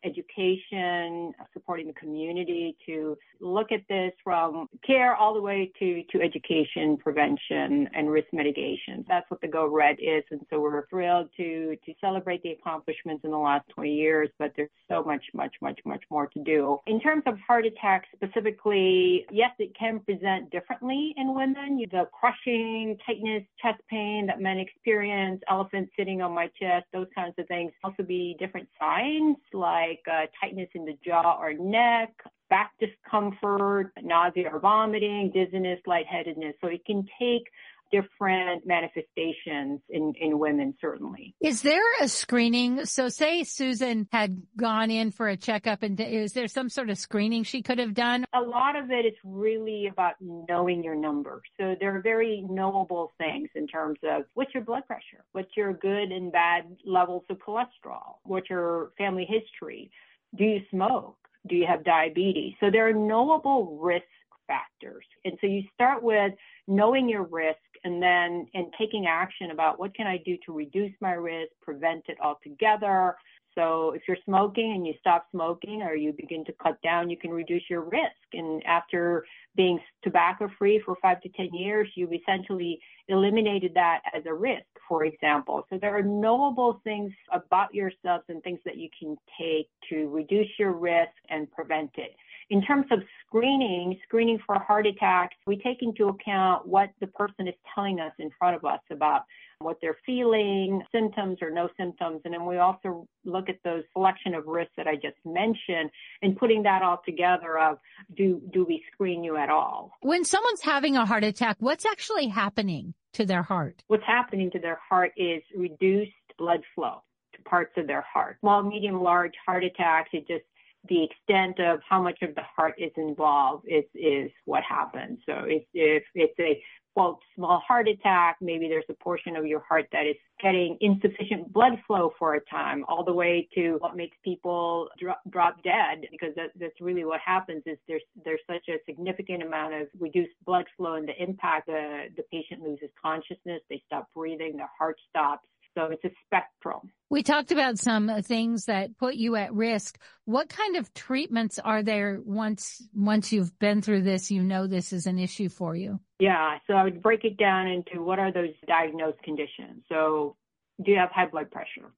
education, 0.04 1.34
supporting 1.54 1.88
the 1.88 1.94
community 1.94 2.76
to 2.86 3.18
look 3.40 3.72
at 3.72 3.82
this 3.90 4.12
from 4.24 4.68
care 4.86 5.16
all 5.16 5.34
the 5.34 5.42
way 5.42 5.72
to, 5.80 6.04
to 6.12 6.22
education, 6.22 6.98
prevention, 6.98 7.90
and 7.94 8.10
risk 8.10 8.28
mitigation. 8.34 9.06
That's 9.08 9.30
what 9.30 9.42
the 9.42 9.48
Go 9.48 9.68
Red 9.68 9.98
is. 10.00 10.24
And 10.32 10.42
so 10.50 10.60
we're 10.60 10.88
thrilled 10.88 11.30
to, 11.38 11.76
to 11.86 11.94
celebrate 12.00 12.44
the 12.44 12.52
accomplishments 12.52 13.24
in 13.24 13.32
the 13.32 13.38
last 13.38 13.68
20 13.70 13.94
years, 13.94 14.30
but 14.40 14.54
there's 14.56 14.70
so 14.90 15.04
much, 15.04 15.24
much, 15.34 15.56
much, 15.62 15.80
much 15.86 16.04
more 16.10 16.28
to 16.28 16.40
do. 16.44 16.80
In 16.88 17.00
terms 17.00 17.24
of 17.26 17.38
heart 17.40 17.66
attacks 17.66 18.08
specifically, 18.16 19.26
yes, 19.32 19.52
it 19.60 19.76
can 19.78 20.00
present 20.00 20.50
differently 20.52 21.14
in 21.18 21.34
women. 21.34 21.80
The 21.92 22.08
crushing, 22.12 22.98
tightness, 23.06 23.44
chest 23.62 23.82
pain 23.90 24.26
that 24.28 24.40
men 24.40 24.58
experience, 24.58 25.42
elephant 25.50 25.90
sitting 25.98 26.22
on 26.22 26.34
my 26.34 26.50
chest, 26.60 26.86
those 26.94 27.08
kinds 27.16 27.34
of 27.38 27.48
things. 27.48 27.72
Also 27.84 28.04
be 28.04 28.36
different 28.40 28.68
signs 28.80 29.38
like 29.54 29.91
uh, 30.12 30.26
tightness 30.40 30.70
in 30.74 30.86
the 30.86 30.98
jaw 31.06 31.38
or 31.40 31.54
neck, 31.54 32.14
back 32.50 32.72
discomfort, 32.80 33.92
nausea 34.02 34.50
or 34.52 34.60
vomiting, 34.60 35.32
dizziness, 35.34 35.80
lightheadedness. 35.88 36.54
So 36.62 36.68
it 36.68 36.86
can 36.86 37.08
take 37.20 37.48
different 37.92 38.66
manifestations 38.66 39.82
in, 39.90 40.14
in 40.20 40.40
women, 40.40 40.74
certainly. 40.80 41.36
Is 41.42 41.62
there 41.62 41.84
a 42.02 42.08
screening? 42.08 42.86
So 42.86 43.10
say 43.10 43.44
Susan 43.44 44.08
had 44.12 44.42
gone 44.58 44.92
in 44.92 45.12
for 45.12 45.28
a 45.28 45.38
checkup 45.38 45.84
and 45.84 46.00
is 46.00 46.34
there 46.34 46.48
some 46.48 46.70
sort 46.70 46.90
of 46.90 46.98
screening 46.98 47.44
she 47.44 47.62
could 47.62 47.80
have 47.80 47.94
done? 47.94 48.26
A 48.34 48.42
lot 48.42 48.76
of 48.76 48.92
it 48.92 49.06
is 49.06 49.14
really 49.24 49.88
about 49.88 50.16
knowing 50.20 50.84
your 50.84 50.96
number. 50.96 51.42
So 51.60 51.76
there 51.80 51.96
are 51.96 52.02
very 52.02 52.46
knowable 52.50 53.12
things 53.18 53.50
in 53.56 53.68
terms 53.68 54.00
of 54.04 54.24
what's 54.34 54.54
your 54.54 54.64
blood 54.64 54.86
pressure? 54.88 55.24
What's 55.34 55.56
your 55.56 55.74
good 55.74 56.12
and 56.12 56.32
bad 56.32 56.64
levels 56.86 57.24
of 57.30 57.38
cholesterol? 57.38 58.16
What's 58.24 58.50
your 58.50 58.92
family 58.98 59.28
history? 59.28 59.92
Do 60.36 60.44
you 60.44 60.62
smoke? 60.70 61.18
Do 61.48 61.56
you 61.56 61.66
have 61.68 61.84
diabetes? 61.84 62.54
So 62.60 62.70
there 62.72 62.88
are 62.88 62.94
knowable 62.94 63.80
risk 63.82 64.06
factors. 64.48 65.06
And 65.26 65.38
so 65.42 65.48
you 65.48 65.64
start 65.74 66.04
with 66.04 66.34
knowing 66.68 67.10
your 67.10 67.24
risk 67.24 67.58
and 67.84 68.02
then 68.02 68.48
and 68.54 68.68
taking 68.78 69.08
action 69.08 69.52
about 69.52 69.80
what 69.80 69.96
can 69.96 70.08
I 70.08 70.18
do 70.18 70.38
to 70.46 70.54
reduce 70.54 70.94
my 71.02 71.14
risk, 71.14 71.52
prevent 71.62 72.06
it 72.08 72.18
altogether. 72.22 73.16
So 73.56 73.92
if 73.92 74.04
you're 74.08 74.18
smoking 74.24 74.74
and 74.76 74.88
you 74.88 74.94
stop 75.00 75.28
smoking 75.32 75.82
or 75.82 75.94
you 75.94 76.14
begin 76.14 76.46
to 76.46 76.54
cut 76.54 76.82
down, 76.82 77.10
you 77.10 77.18
can 77.18 77.32
reduce 77.32 77.64
your 77.70 77.82
risk. 77.82 78.16
And 78.34 78.64
after 78.66 79.26
being 79.56 79.80
tobacco 80.04 80.50
free 80.58 80.82
for 80.86 80.96
five 81.02 81.22
to 81.22 81.30
10 81.30 81.50
years, 81.54 81.90
you've 81.96 82.14
essentially 82.14 82.80
eliminated 83.10 83.74
that 83.74 84.02
as 84.16 84.24
a 84.26 84.34
risk, 84.34 84.66
for 84.88 85.04
example. 85.04 85.66
So 85.70 85.78
there 85.78 85.96
are 85.98 86.04
knowable 86.04 86.80
things 86.86 87.12
about 87.34 87.74
yourselves 87.74 88.24
and 88.30 88.42
things 88.42 88.60
that 88.64 88.78
you 88.78 88.88
can 88.98 89.18
take 89.38 89.68
to 89.90 90.08
reduce 90.08 90.48
your 90.58 90.72
risk 90.72 91.12
and 91.30 91.52
prevent 91.52 91.92
it. 91.96 92.16
In 92.52 92.62
terms 92.62 92.86
of 92.92 93.00
screening, 93.26 93.98
screening 94.04 94.38
for 94.46 94.60
heart 94.60 94.86
attacks, 94.86 95.38
we 95.48 95.56
take 95.56 95.82
into 95.82 96.10
account 96.10 96.68
what 96.68 96.90
the 97.00 97.08
person 97.08 97.48
is 97.48 97.54
telling 97.74 98.02
us 98.02 98.12
in 98.20 98.30
front 98.38 98.58
of 98.58 98.66
us 98.66 98.82
about 98.92 99.22
what 99.60 99.78
they're 99.82 99.98
feeling, 100.06 100.84
symptoms 100.92 101.38
or 101.42 101.50
no 101.50 101.70
symptoms. 101.78 102.20
And 102.26 102.34
then 102.34 102.46
we 102.46 102.58
also 102.58 103.08
look 103.24 103.48
at 103.48 103.56
those 103.64 103.84
selection 103.94 104.34
of 104.34 104.48
risks 104.48 104.74
that 104.76 104.86
I 104.86 104.96
just 104.96 105.16
mentioned 105.24 105.92
and 106.22 106.36
putting 106.36 106.62
that 106.64 106.82
all 106.82 107.02
together 107.06 107.58
of 107.58 107.78
do, 108.18 108.42
do 108.52 108.66
we 108.66 108.84
screen 108.92 109.24
you 109.24 109.38
at 109.38 109.50
all? 109.50 109.94
When 110.02 110.26
someone's 110.26 110.62
having 110.62 110.98
a 110.98 111.06
heart 111.06 111.24
attack, 111.24 111.56
what's 111.62 111.86
actually 111.86 112.28
happening 112.28 112.96
to 113.14 113.26
their 113.26 113.44
heart? 113.44 113.82
What's 113.88 114.04
happening 114.06 114.52
to 114.52 114.60
their 114.60 114.80
heart 114.90 115.14
is 115.16 115.42
reduced 115.56 116.12
blood 116.38 116.64
flow 116.76 117.02
to 117.34 117.42
parts 117.44 117.72
of 117.78 117.88
their 117.88 118.02
heart. 118.02 118.40
Small, 118.42 118.62
medium, 118.62 119.02
large 119.02 119.36
heart 119.46 119.64
attacks, 119.64 120.10
it 120.12 120.28
just 120.28 120.44
the 120.90 121.04
extent 121.04 121.60
of 121.60 121.80
how 121.88 122.02
much 122.02 122.20
of 122.22 122.34
the 122.36 122.42
heart 122.56 122.74
is 122.78 122.92
involved 122.98 123.66
is 123.68 123.84
is 123.94 124.32
what 124.46 124.64
happens. 124.64 125.20
So 125.26 125.44
if 125.46 125.64
if 125.74 126.04
it's 126.16 126.40
a 126.40 126.62
quote 126.94 127.20
small 127.36 127.62
heart 127.66 127.88
attack, 127.88 128.38
maybe 128.42 128.68
there's 128.68 128.84
a 128.90 129.04
portion 129.04 129.36
of 129.36 129.46
your 129.46 129.62
heart 129.62 129.86
that 129.94 130.06
is 130.06 130.16
getting 130.42 130.78
insufficient 130.82 131.52
blood 131.54 131.74
flow 131.88 132.12
for 132.20 132.36
a 132.36 132.42
time, 132.46 132.84
all 132.88 133.04
the 133.04 133.14
way 133.14 133.48
to 133.56 133.78
what 133.80 133.96
makes 133.96 134.18
people 134.24 134.90
drop, 135.00 135.22
drop 135.30 135.64
dead, 135.64 136.06
because 136.12 136.36
that, 136.36 136.50
that's 136.60 136.82
really 136.82 137.06
what 137.06 137.22
happens. 137.26 137.64
Is 137.66 137.78
there's 137.88 138.04
there's 138.26 138.42
such 138.48 138.68
a 138.70 138.78
significant 138.86 139.44
amount 139.44 139.74
of 139.74 139.88
reduced 140.00 140.34
blood 140.46 140.66
flow, 140.76 140.96
and 140.96 141.08
the 141.08 141.22
impact 141.22 141.68
the 141.68 142.08
the 142.18 142.24
patient 142.32 142.62
loses 142.62 142.90
consciousness, 143.02 143.62
they 143.70 143.82
stop 143.86 144.10
breathing, 144.16 144.58
their 144.58 144.72
heart 144.78 144.98
stops. 145.10 145.48
So 145.78 145.86
it's 145.86 146.04
a 146.04 146.12
spectrum. 146.26 146.92
We 147.10 147.24
talked 147.24 147.52
about 147.52 147.78
some 147.78 148.10
uh, 148.10 148.22
things 148.22 148.66
that 148.66 148.98
put 148.98 149.16
you 149.16 149.36
at 149.36 149.54
risk. 149.54 150.00
What 150.26 150.50
kind 150.50 150.76
of 150.76 150.94
treatments 150.94 151.60
are 151.60 151.84
there 151.84 152.20
once 152.24 152.82
once 152.94 153.32
you've 153.32 153.58
been 153.60 153.82
through 153.82 154.04
this, 154.04 154.32
you 154.32 154.44
know 154.44 154.68
this 154.68 154.94
is 154.94 155.08
an 155.08 155.20
issue 155.20 155.50
for 155.50 155.76
you? 155.76 156.00
Yeah, 156.20 156.58
so 156.68 156.74
I 156.74 156.84
would 156.84 157.02
break 157.02 157.24
it 157.24 157.38
down 157.38 157.68
into 157.68 158.04
what 158.04 158.20
are 158.20 158.32
those 158.32 158.54
diagnosed 158.68 159.22
conditions. 159.24 159.84
So 159.90 160.36
do 160.84 160.92
you 160.92 160.98
have 160.98 161.12
high 161.12 161.28
blood 161.28 161.52
pressure? 161.52 161.92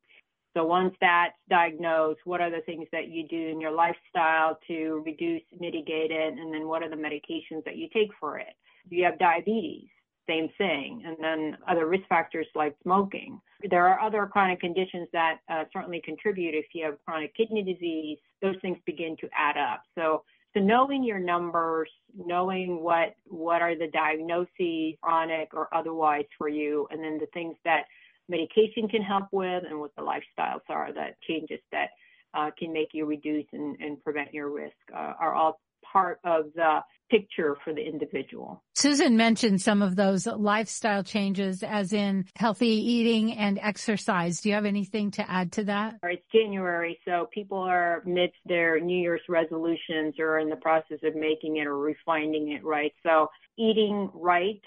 So 0.55 0.65
once 0.65 0.95
that's 1.01 1.33
diagnosed, 1.49 2.19
what 2.25 2.39
are 2.39 2.51
the 2.51 2.61
things 2.65 2.87
that 2.91 3.07
you 3.07 3.27
do 3.27 3.49
in 3.49 3.59
your 3.59 3.71
lifestyle 3.71 4.59
to 4.67 5.03
reduce, 5.05 5.41
mitigate 5.59 6.11
it, 6.11 6.33
and 6.37 6.53
then 6.53 6.67
what 6.67 6.83
are 6.83 6.89
the 6.89 6.95
medications 6.95 7.63
that 7.65 7.75
you 7.75 7.87
take 7.91 8.09
for 8.19 8.37
it? 8.37 8.53
Do 8.89 8.95
you 8.95 9.05
have 9.05 9.17
diabetes? 9.17 9.87
Same 10.27 10.49
thing. 10.57 11.03
And 11.05 11.17
then 11.19 11.57
other 11.67 11.87
risk 11.87 12.07
factors 12.07 12.47
like 12.55 12.75
smoking. 12.83 13.39
There 13.69 13.87
are 13.87 13.99
other 13.99 14.25
chronic 14.25 14.59
conditions 14.59 15.07
that 15.13 15.39
uh, 15.49 15.63
certainly 15.71 16.01
contribute. 16.03 16.53
If 16.53 16.65
you 16.73 16.85
have 16.85 16.95
chronic 17.05 17.35
kidney 17.35 17.63
disease, 17.63 18.17
those 18.41 18.55
things 18.61 18.77
begin 18.85 19.15
to 19.21 19.29
add 19.37 19.57
up. 19.57 19.83
So, 19.95 20.23
so 20.53 20.59
knowing 20.59 21.03
your 21.03 21.19
numbers, 21.19 21.89
knowing 22.15 22.83
what 22.83 23.15
what 23.25 23.61
are 23.61 23.75
the 23.75 23.87
diagnoses, 23.87 24.95
chronic 25.01 25.49
or 25.53 25.73
otherwise 25.73 26.25
for 26.37 26.47
you, 26.47 26.87
and 26.91 27.03
then 27.03 27.17
the 27.17 27.27
things 27.33 27.55
that 27.65 27.85
medication 28.29 28.87
can 28.87 29.01
help 29.01 29.25
with, 29.31 29.63
and 29.67 29.79
what 29.79 29.95
the 29.95 30.01
lifestyles 30.01 30.61
are 30.69 30.93
that 30.93 31.19
changes 31.21 31.59
that 31.71 31.89
uh, 32.33 32.51
can 32.57 32.71
make 32.71 32.89
you 32.93 33.05
reduce 33.05 33.45
and, 33.53 33.79
and 33.79 34.03
prevent 34.03 34.33
your 34.33 34.49
risk 34.51 34.75
uh, 34.93 35.13
are 35.19 35.33
all 35.33 35.59
part 35.93 36.19
of 36.25 36.45
the 36.55 36.79
picture 37.11 37.55
for 37.63 37.73
the 37.73 37.81
individual. 37.81 38.63
Susan 38.73 39.15
mentioned 39.15 39.61
some 39.61 39.83
of 39.83 39.95
those 39.95 40.25
lifestyle 40.25 41.03
changes 41.03 41.61
as 41.61 41.93
in 41.93 42.25
healthy 42.35 42.67
eating 42.67 43.33
and 43.33 43.59
exercise. 43.61 44.41
Do 44.41 44.49
you 44.49 44.55
have 44.55 44.65
anything 44.65 45.11
to 45.11 45.29
add 45.29 45.51
to 45.53 45.63
that? 45.65 45.99
It's 46.03 46.25
January, 46.33 46.99
so 47.05 47.29
people 47.31 47.59
are 47.59 48.01
amidst 48.05 48.37
their 48.45 48.79
New 48.79 48.97
Year's 48.97 49.21
resolutions 49.29 50.15
or 50.17 50.39
in 50.39 50.49
the 50.49 50.55
process 50.55 50.99
of 51.03 51.15
making 51.15 51.57
it 51.57 51.67
or 51.67 51.77
refining 51.77 52.53
it, 52.53 52.63
right? 52.65 52.93
So 53.03 53.27
eating 53.57 54.09
right 54.13 54.61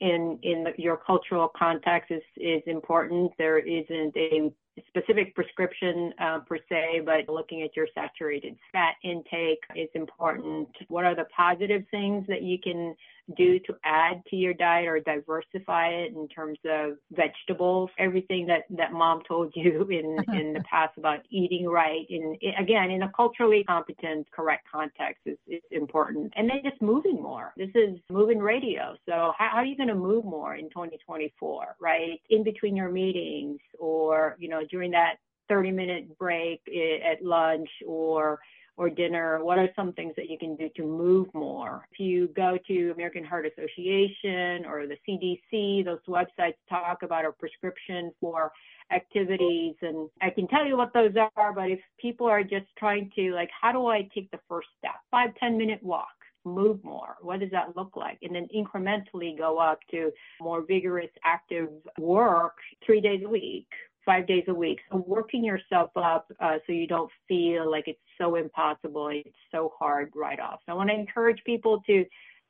in 0.00 0.38
in 0.42 0.64
the, 0.64 0.72
your 0.78 0.96
cultural 0.96 1.50
context 1.56 2.10
is 2.10 2.22
is 2.36 2.62
important. 2.66 3.32
There 3.36 3.58
isn't 3.58 4.16
a 4.16 4.50
specific 4.88 5.34
prescription 5.34 6.12
uh, 6.20 6.40
per 6.40 6.58
se, 6.68 7.02
but 7.04 7.32
looking 7.32 7.62
at 7.62 7.76
your 7.76 7.86
saturated 7.94 8.56
fat 8.72 8.94
intake 9.02 9.62
is 9.74 9.88
important. 9.94 10.68
What 10.88 11.04
are 11.04 11.14
the 11.14 11.26
positive 11.36 11.84
things 11.90 12.26
that 12.28 12.42
you 12.42 12.58
can 12.58 12.94
do 13.36 13.58
to 13.60 13.74
add 13.84 14.22
to 14.30 14.36
your 14.36 14.54
diet 14.54 14.88
or 14.88 15.00
diversify 15.00 15.88
it 15.88 16.12
in 16.14 16.28
terms 16.28 16.58
of 16.68 16.92
vegetables? 17.12 17.90
Everything 17.98 18.46
that, 18.46 18.64
that 18.70 18.92
mom 18.92 19.22
told 19.28 19.52
you 19.54 19.86
in, 19.90 20.16
in 20.38 20.52
the 20.52 20.60
past 20.70 20.96
about 20.96 21.20
eating 21.30 21.66
right. 21.66 22.06
In, 22.08 22.36
again, 22.58 22.90
in 22.90 23.02
a 23.02 23.12
culturally 23.16 23.64
competent, 23.64 24.30
correct 24.30 24.66
context 24.70 25.22
is, 25.26 25.38
is 25.46 25.62
important. 25.70 26.32
And 26.36 26.48
then 26.48 26.60
just 26.62 26.80
moving 26.80 27.22
more. 27.22 27.52
This 27.56 27.70
is 27.74 27.98
moving 28.10 28.38
radio. 28.38 28.96
So 29.06 29.32
how, 29.36 29.50
how 29.52 29.56
are 29.58 29.64
you 29.64 29.76
going 29.76 29.88
to 29.88 29.94
move 29.94 30.24
more 30.24 30.56
in 30.56 30.68
2024, 30.70 31.76
right? 31.80 32.20
In 32.30 32.44
between 32.44 32.76
your 32.76 32.90
meetings 32.90 33.60
or, 33.78 34.36
you 34.38 34.48
know, 34.48 34.62
during 34.70 34.90
that 34.92 35.16
30 35.48 35.72
minute 35.72 36.18
break 36.18 36.60
eh, 36.72 36.98
at 37.04 37.22
lunch 37.22 37.68
or 37.86 38.38
or 38.80 38.88
dinner? 38.88 39.44
What 39.44 39.58
are 39.58 39.68
some 39.76 39.92
things 39.92 40.14
that 40.16 40.30
you 40.30 40.38
can 40.38 40.56
do 40.56 40.70
to 40.76 40.82
move 40.82 41.28
more? 41.34 41.86
If 41.92 42.00
you 42.00 42.28
go 42.28 42.56
to 42.66 42.90
American 42.92 43.22
Heart 43.22 43.44
Association 43.52 44.64
or 44.64 44.86
the 44.86 44.96
CDC, 45.06 45.84
those 45.84 45.98
websites 46.08 46.54
talk 46.66 47.02
about 47.02 47.26
a 47.26 47.32
prescription 47.32 48.10
for 48.22 48.50
activities 48.90 49.74
and 49.82 50.08
I 50.22 50.30
can 50.30 50.48
tell 50.48 50.66
you 50.66 50.78
what 50.78 50.94
those 50.94 51.12
are, 51.36 51.52
but 51.52 51.70
if 51.70 51.78
people 51.98 52.26
are 52.26 52.42
just 52.42 52.64
trying 52.78 53.12
to 53.16 53.34
like, 53.34 53.50
how 53.60 53.70
do 53.70 53.86
I 53.86 54.08
take 54.14 54.30
the 54.30 54.40
first 54.48 54.68
step? 54.78 54.94
Five, 55.10 55.34
10 55.38 55.58
minute 55.58 55.82
walk 55.82 56.08
move 56.46 56.82
more? 56.82 57.16
What 57.20 57.40
does 57.40 57.50
that 57.50 57.76
look 57.76 57.96
like? 57.96 58.16
And 58.22 58.34
then 58.34 58.48
incrementally 58.56 59.36
go 59.36 59.58
up 59.58 59.80
to 59.90 60.10
more 60.40 60.64
vigorous, 60.66 61.10
active 61.22 61.68
work 61.98 62.54
three 62.86 63.02
days 63.02 63.20
a 63.26 63.28
week 63.28 63.68
five 64.04 64.26
days 64.26 64.44
a 64.48 64.54
week. 64.54 64.78
So 64.90 65.04
working 65.06 65.44
yourself 65.44 65.90
up 65.96 66.30
uh, 66.40 66.58
so 66.66 66.72
you 66.72 66.86
don't 66.86 67.10
feel 67.28 67.70
like 67.70 67.84
it's 67.86 68.00
so 68.18 68.36
impossible, 68.36 69.08
it's 69.12 69.36
so 69.50 69.72
hard 69.78 70.12
right 70.14 70.40
off. 70.40 70.60
So 70.66 70.72
I 70.72 70.74
want 70.74 70.90
to 70.90 70.94
encourage 70.94 71.42
people 71.44 71.82
to 71.86 72.04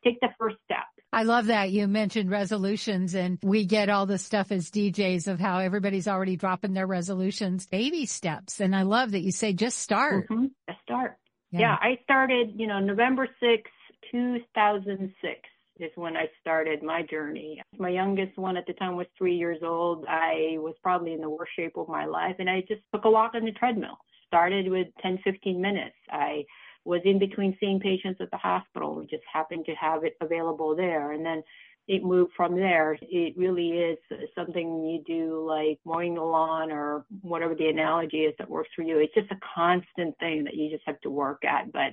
take 0.05 0.21
the 0.21 0.29
first 0.39 0.57
step. 0.65 0.85
I 1.13 1.25
love 1.25 1.47
that 1.47 1.71
you 1.71 1.89
mentioned 1.89 2.31
resolutions 2.31 3.15
and 3.15 3.39
we 3.43 3.67
get 3.67 3.89
all 3.89 4.07
the 4.07 4.19
stuff 4.19 4.53
as 4.53 4.71
DJs 4.71 5.27
of 5.27 5.41
how 5.41 5.59
everybody's 5.59 6.07
already 6.07 6.37
dropping 6.37 6.73
their 6.73 6.87
resolutions, 6.87 7.67
baby 7.67 8.07
steps. 8.07 8.61
And 8.61 8.75
I 8.75 8.83
love 8.83 9.11
that 9.11 9.21
you 9.21 9.33
say 9.33 9.53
just 9.53 9.79
start. 9.79 10.29
Mm-hmm. 10.29 10.47
Just 10.69 10.81
start. 10.83 11.17
Yeah. 11.51 11.61
yeah, 11.61 11.77
I 11.81 11.99
started, 12.05 12.53
you 12.55 12.69
know, 12.69 12.79
November 12.79 13.29
6, 13.41 13.71
2006 14.13 15.50
is 15.83 15.91
when 15.95 16.17
I 16.17 16.29
started 16.41 16.83
my 16.83 17.03
journey. 17.03 17.61
My 17.79 17.89
youngest 17.89 18.37
one 18.39 18.57
at 18.57 18.67
the 18.67 18.73
time 18.75 18.97
was 18.97 19.07
three 19.17 19.37
years 19.37 19.59
old. 19.63 20.05
I 20.09 20.57
was 20.59 20.75
probably 20.83 21.13
in 21.13 21.21
the 21.21 21.31
worst 21.31 21.53
shape 21.57 21.77
of 21.77 21.89
my 21.89 22.05
life 22.05 22.37
and 22.39 22.49
I 22.49 22.61
just 22.63 22.83
took 22.95 23.05
a 23.05 23.11
walk 23.11 23.33
on 23.35 23.45
the 23.45 23.53
treadmill. 23.53 23.99
Started 24.27 24.71
with 24.71 24.87
10, 25.03 25.19
15 25.25 25.61
minutes. 25.61 25.97
I 26.11 26.45
was 26.85 27.01
in 27.05 27.19
between 27.19 27.57
seeing 27.59 27.81
patients 27.81 28.21
at 28.21 28.31
the 28.31 28.37
hospital. 28.37 28.95
We 28.95 29.07
just 29.07 29.25
happened 29.31 29.65
to 29.67 29.75
have 29.75 30.05
it 30.05 30.17
available 30.21 30.77
there. 30.77 31.13
And 31.13 31.25
then 31.25 31.43
it 31.89 32.05
moved 32.05 32.33
from 32.37 32.55
there. 32.55 32.97
It 33.03 33.37
really 33.37 33.71
is 33.71 33.99
something 34.37 34.87
you 34.87 35.03
do 35.05 35.45
like 35.45 35.81
mowing 35.85 36.15
the 36.15 36.23
lawn 36.23 36.71
or 36.71 37.05
whatever 37.23 37.55
the 37.57 37.67
analogy 37.67 38.19
is 38.19 38.35
that 38.39 38.49
works 38.49 38.71
for 38.77 38.83
you. 38.83 38.99
It's 38.99 39.15
just 39.15 39.33
a 39.33 39.41
constant 39.55 40.17
thing 40.19 40.45
that 40.45 40.55
you 40.55 40.71
just 40.71 40.85
have 40.87 41.01
to 41.01 41.11
work 41.11 41.45
at, 41.45 41.73
but 41.73 41.93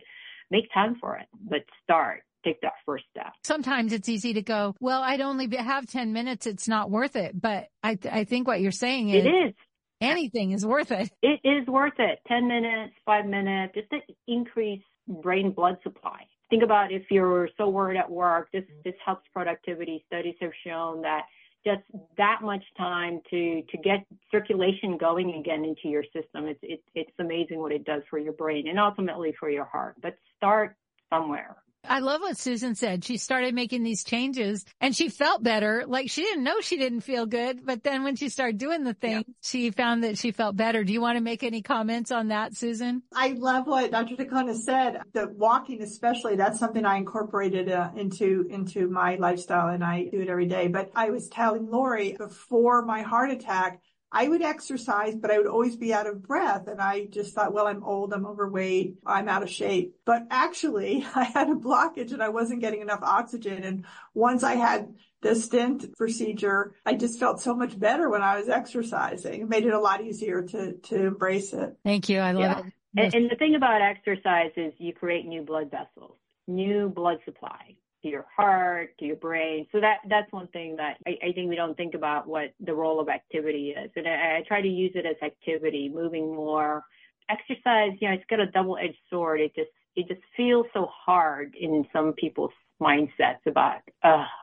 make 0.51 0.71
time 0.71 0.97
for 1.01 1.17
it, 1.17 1.25
but 1.49 1.61
start 1.83 2.23
take 2.43 2.61
that 2.61 2.73
first 2.85 3.05
step. 3.11 3.33
Sometimes 3.43 3.93
it's 3.93 4.09
easy 4.09 4.33
to 4.33 4.41
go, 4.41 4.75
well, 4.79 5.01
I'd 5.01 5.21
only 5.21 5.53
have 5.55 5.87
10 5.87 6.13
minutes. 6.13 6.47
It's 6.47 6.67
not 6.67 6.89
worth 6.89 7.15
it. 7.15 7.39
But 7.39 7.67
I, 7.83 7.95
th- 7.95 8.13
I 8.13 8.23
think 8.23 8.47
what 8.47 8.61
you're 8.61 8.71
saying 8.71 9.09
is, 9.09 9.25
it 9.25 9.29
is. 9.29 9.53
Anything 9.99 10.51
is 10.51 10.65
worth 10.65 10.91
it. 10.91 11.09
It 11.21 11.39
is 11.43 11.67
worth 11.67 11.99
it. 11.99 12.19
10 12.27 12.47
minutes, 12.47 12.93
five 13.05 13.25
minutes, 13.25 13.73
just 13.73 13.89
to 13.89 13.99
increase 14.27 14.83
brain 15.07 15.51
blood 15.51 15.77
supply. 15.83 16.25
Think 16.49 16.63
about 16.63 16.91
if 16.91 17.03
you're 17.09 17.49
so 17.57 17.67
worried 17.67 17.97
at 17.97 18.09
work, 18.09 18.49
this, 18.53 18.63
this 18.85 18.93
helps 19.03 19.23
productivity. 19.33 20.03
Studies 20.07 20.35
have 20.39 20.51
shown 20.63 21.01
that 21.01 21.23
just 21.65 21.81
that 22.17 22.39
much 22.41 22.63
time 22.77 23.19
to 23.29 23.61
to 23.69 23.77
get 23.77 24.05
circulation 24.31 24.97
going 24.97 25.35
again 25.35 25.65
into 25.65 25.89
your 25.89 26.03
system 26.03 26.45
it's 26.45 26.59
it, 26.61 26.81
it's 26.95 27.11
amazing 27.19 27.59
what 27.59 27.71
it 27.71 27.83
does 27.83 28.01
for 28.09 28.19
your 28.19 28.33
brain 28.33 28.67
and 28.67 28.79
ultimately 28.79 29.33
for 29.39 29.49
your 29.49 29.65
heart 29.65 29.95
but 30.01 30.15
start 30.37 30.75
somewhere 31.09 31.57
I 31.89 31.99
love 31.99 32.21
what 32.21 32.37
Susan 32.37 32.75
said. 32.75 33.03
She 33.03 33.17
started 33.17 33.53
making 33.55 33.83
these 33.83 34.03
changes 34.03 34.65
and 34.81 34.95
she 34.95 35.09
felt 35.09 35.43
better. 35.43 35.85
Like 35.87 36.09
she 36.09 36.23
didn't 36.23 36.43
know 36.43 36.61
she 36.61 36.77
didn't 36.77 37.01
feel 37.01 37.25
good, 37.25 37.65
but 37.65 37.83
then 37.83 38.03
when 38.03 38.15
she 38.15 38.29
started 38.29 38.57
doing 38.57 38.83
the 38.83 38.93
thing, 38.93 39.23
yeah. 39.27 39.33
she 39.41 39.71
found 39.71 40.03
that 40.03 40.17
she 40.17 40.31
felt 40.31 40.55
better. 40.55 40.83
Do 40.83 40.93
you 40.93 41.01
want 41.01 41.17
to 41.17 41.23
make 41.23 41.43
any 41.43 41.61
comments 41.61 42.11
on 42.11 42.29
that, 42.29 42.55
Susan? 42.55 43.03
I 43.13 43.29
love 43.29 43.67
what 43.67 43.91
Dr. 43.91 44.15
Takona 44.15 44.55
said. 44.55 45.01
The 45.13 45.27
walking, 45.27 45.81
especially, 45.81 46.35
that's 46.35 46.59
something 46.59 46.85
I 46.85 46.97
incorporated 46.97 47.71
uh, 47.71 47.89
into 47.95 48.47
into 48.49 48.87
my 48.87 49.15
lifestyle, 49.15 49.69
and 49.69 49.83
I 49.83 50.05
do 50.05 50.21
it 50.21 50.29
every 50.29 50.47
day. 50.47 50.67
But 50.67 50.91
I 50.95 51.09
was 51.09 51.27
telling 51.27 51.69
Lori 51.69 52.15
before 52.17 52.83
my 52.83 53.01
heart 53.01 53.31
attack, 53.31 53.81
I 54.11 54.27
would 54.27 54.41
exercise, 54.41 55.15
but 55.15 55.31
I 55.31 55.37
would 55.37 55.47
always 55.47 55.75
be 55.75 55.93
out 55.93 56.07
of 56.07 56.23
breath. 56.23 56.67
And 56.67 56.79
I 56.79 57.05
just 57.05 57.33
thought, 57.33 57.53
well, 57.53 57.67
I'm 57.67 57.83
old, 57.83 58.13
I'm 58.13 58.25
overweight, 58.25 58.95
I'm 59.05 59.27
out 59.27 59.43
of 59.43 59.49
shape. 59.49 59.95
But 60.05 60.27
actually 60.31 61.05
I 61.15 61.25
had 61.25 61.49
a 61.49 61.55
blockage 61.55 62.13
and 62.13 62.23
I 62.23 62.29
wasn't 62.29 62.61
getting 62.61 62.81
enough 62.81 63.01
oxygen. 63.03 63.63
And 63.63 63.85
once 64.13 64.43
I 64.43 64.55
had 64.55 64.93
the 65.21 65.35
stent 65.35 65.95
procedure, 65.97 66.73
I 66.85 66.93
just 66.93 67.19
felt 67.19 67.41
so 67.41 67.53
much 67.53 67.77
better 67.77 68.09
when 68.09 68.21
I 68.21 68.39
was 68.39 68.49
exercising. 68.49 69.41
It 69.41 69.49
made 69.49 69.65
it 69.65 69.73
a 69.73 69.79
lot 69.79 70.01
easier 70.01 70.41
to, 70.41 70.73
to 70.73 71.05
embrace 71.07 71.53
it. 71.53 71.75
Thank 71.83 72.07
you. 72.07 72.19
I 72.19 72.31
love 72.31 72.41
yeah. 72.41 72.59
it. 72.59 72.73
And, 72.95 73.15
and 73.15 73.31
the 73.31 73.35
thing 73.35 73.55
about 73.55 73.81
exercise 73.81 74.51
is 74.55 74.73
you 74.77 74.93
create 74.93 75.25
new 75.25 75.41
blood 75.41 75.69
vessels, 75.69 76.15
new 76.47 76.89
blood 76.89 77.19
supply 77.25 77.75
your 78.07 78.25
heart, 78.35 78.97
to 78.99 79.05
your 79.05 79.15
brain. 79.17 79.67
So 79.71 79.79
that 79.79 79.97
that's 80.09 80.31
one 80.31 80.47
thing 80.47 80.75
that 80.77 80.97
I, 81.05 81.17
I 81.27 81.31
think 81.33 81.49
we 81.49 81.55
don't 81.55 81.77
think 81.77 81.93
about 81.93 82.27
what 82.27 82.53
the 82.59 82.73
role 82.73 82.99
of 82.99 83.09
activity 83.09 83.69
is. 83.71 83.91
And 83.95 84.07
I, 84.07 84.37
I 84.37 84.43
try 84.47 84.61
to 84.61 84.67
use 84.67 84.91
it 84.95 85.05
as 85.05 85.15
activity, 85.21 85.89
moving 85.93 86.33
more. 86.33 86.83
Exercise, 87.29 87.91
you 87.99 88.07
know, 88.07 88.15
it's 88.15 88.23
got 88.29 88.39
a 88.39 88.47
double-edged 88.47 88.97
sword. 89.09 89.41
It 89.41 89.53
just 89.55 89.69
it 89.95 90.07
just 90.07 90.21
feels 90.35 90.65
so 90.73 90.87
hard 91.05 91.55
in 91.59 91.85
some 91.91 92.13
people's 92.13 92.51
mindsets 92.81 93.45
about, 93.47 93.81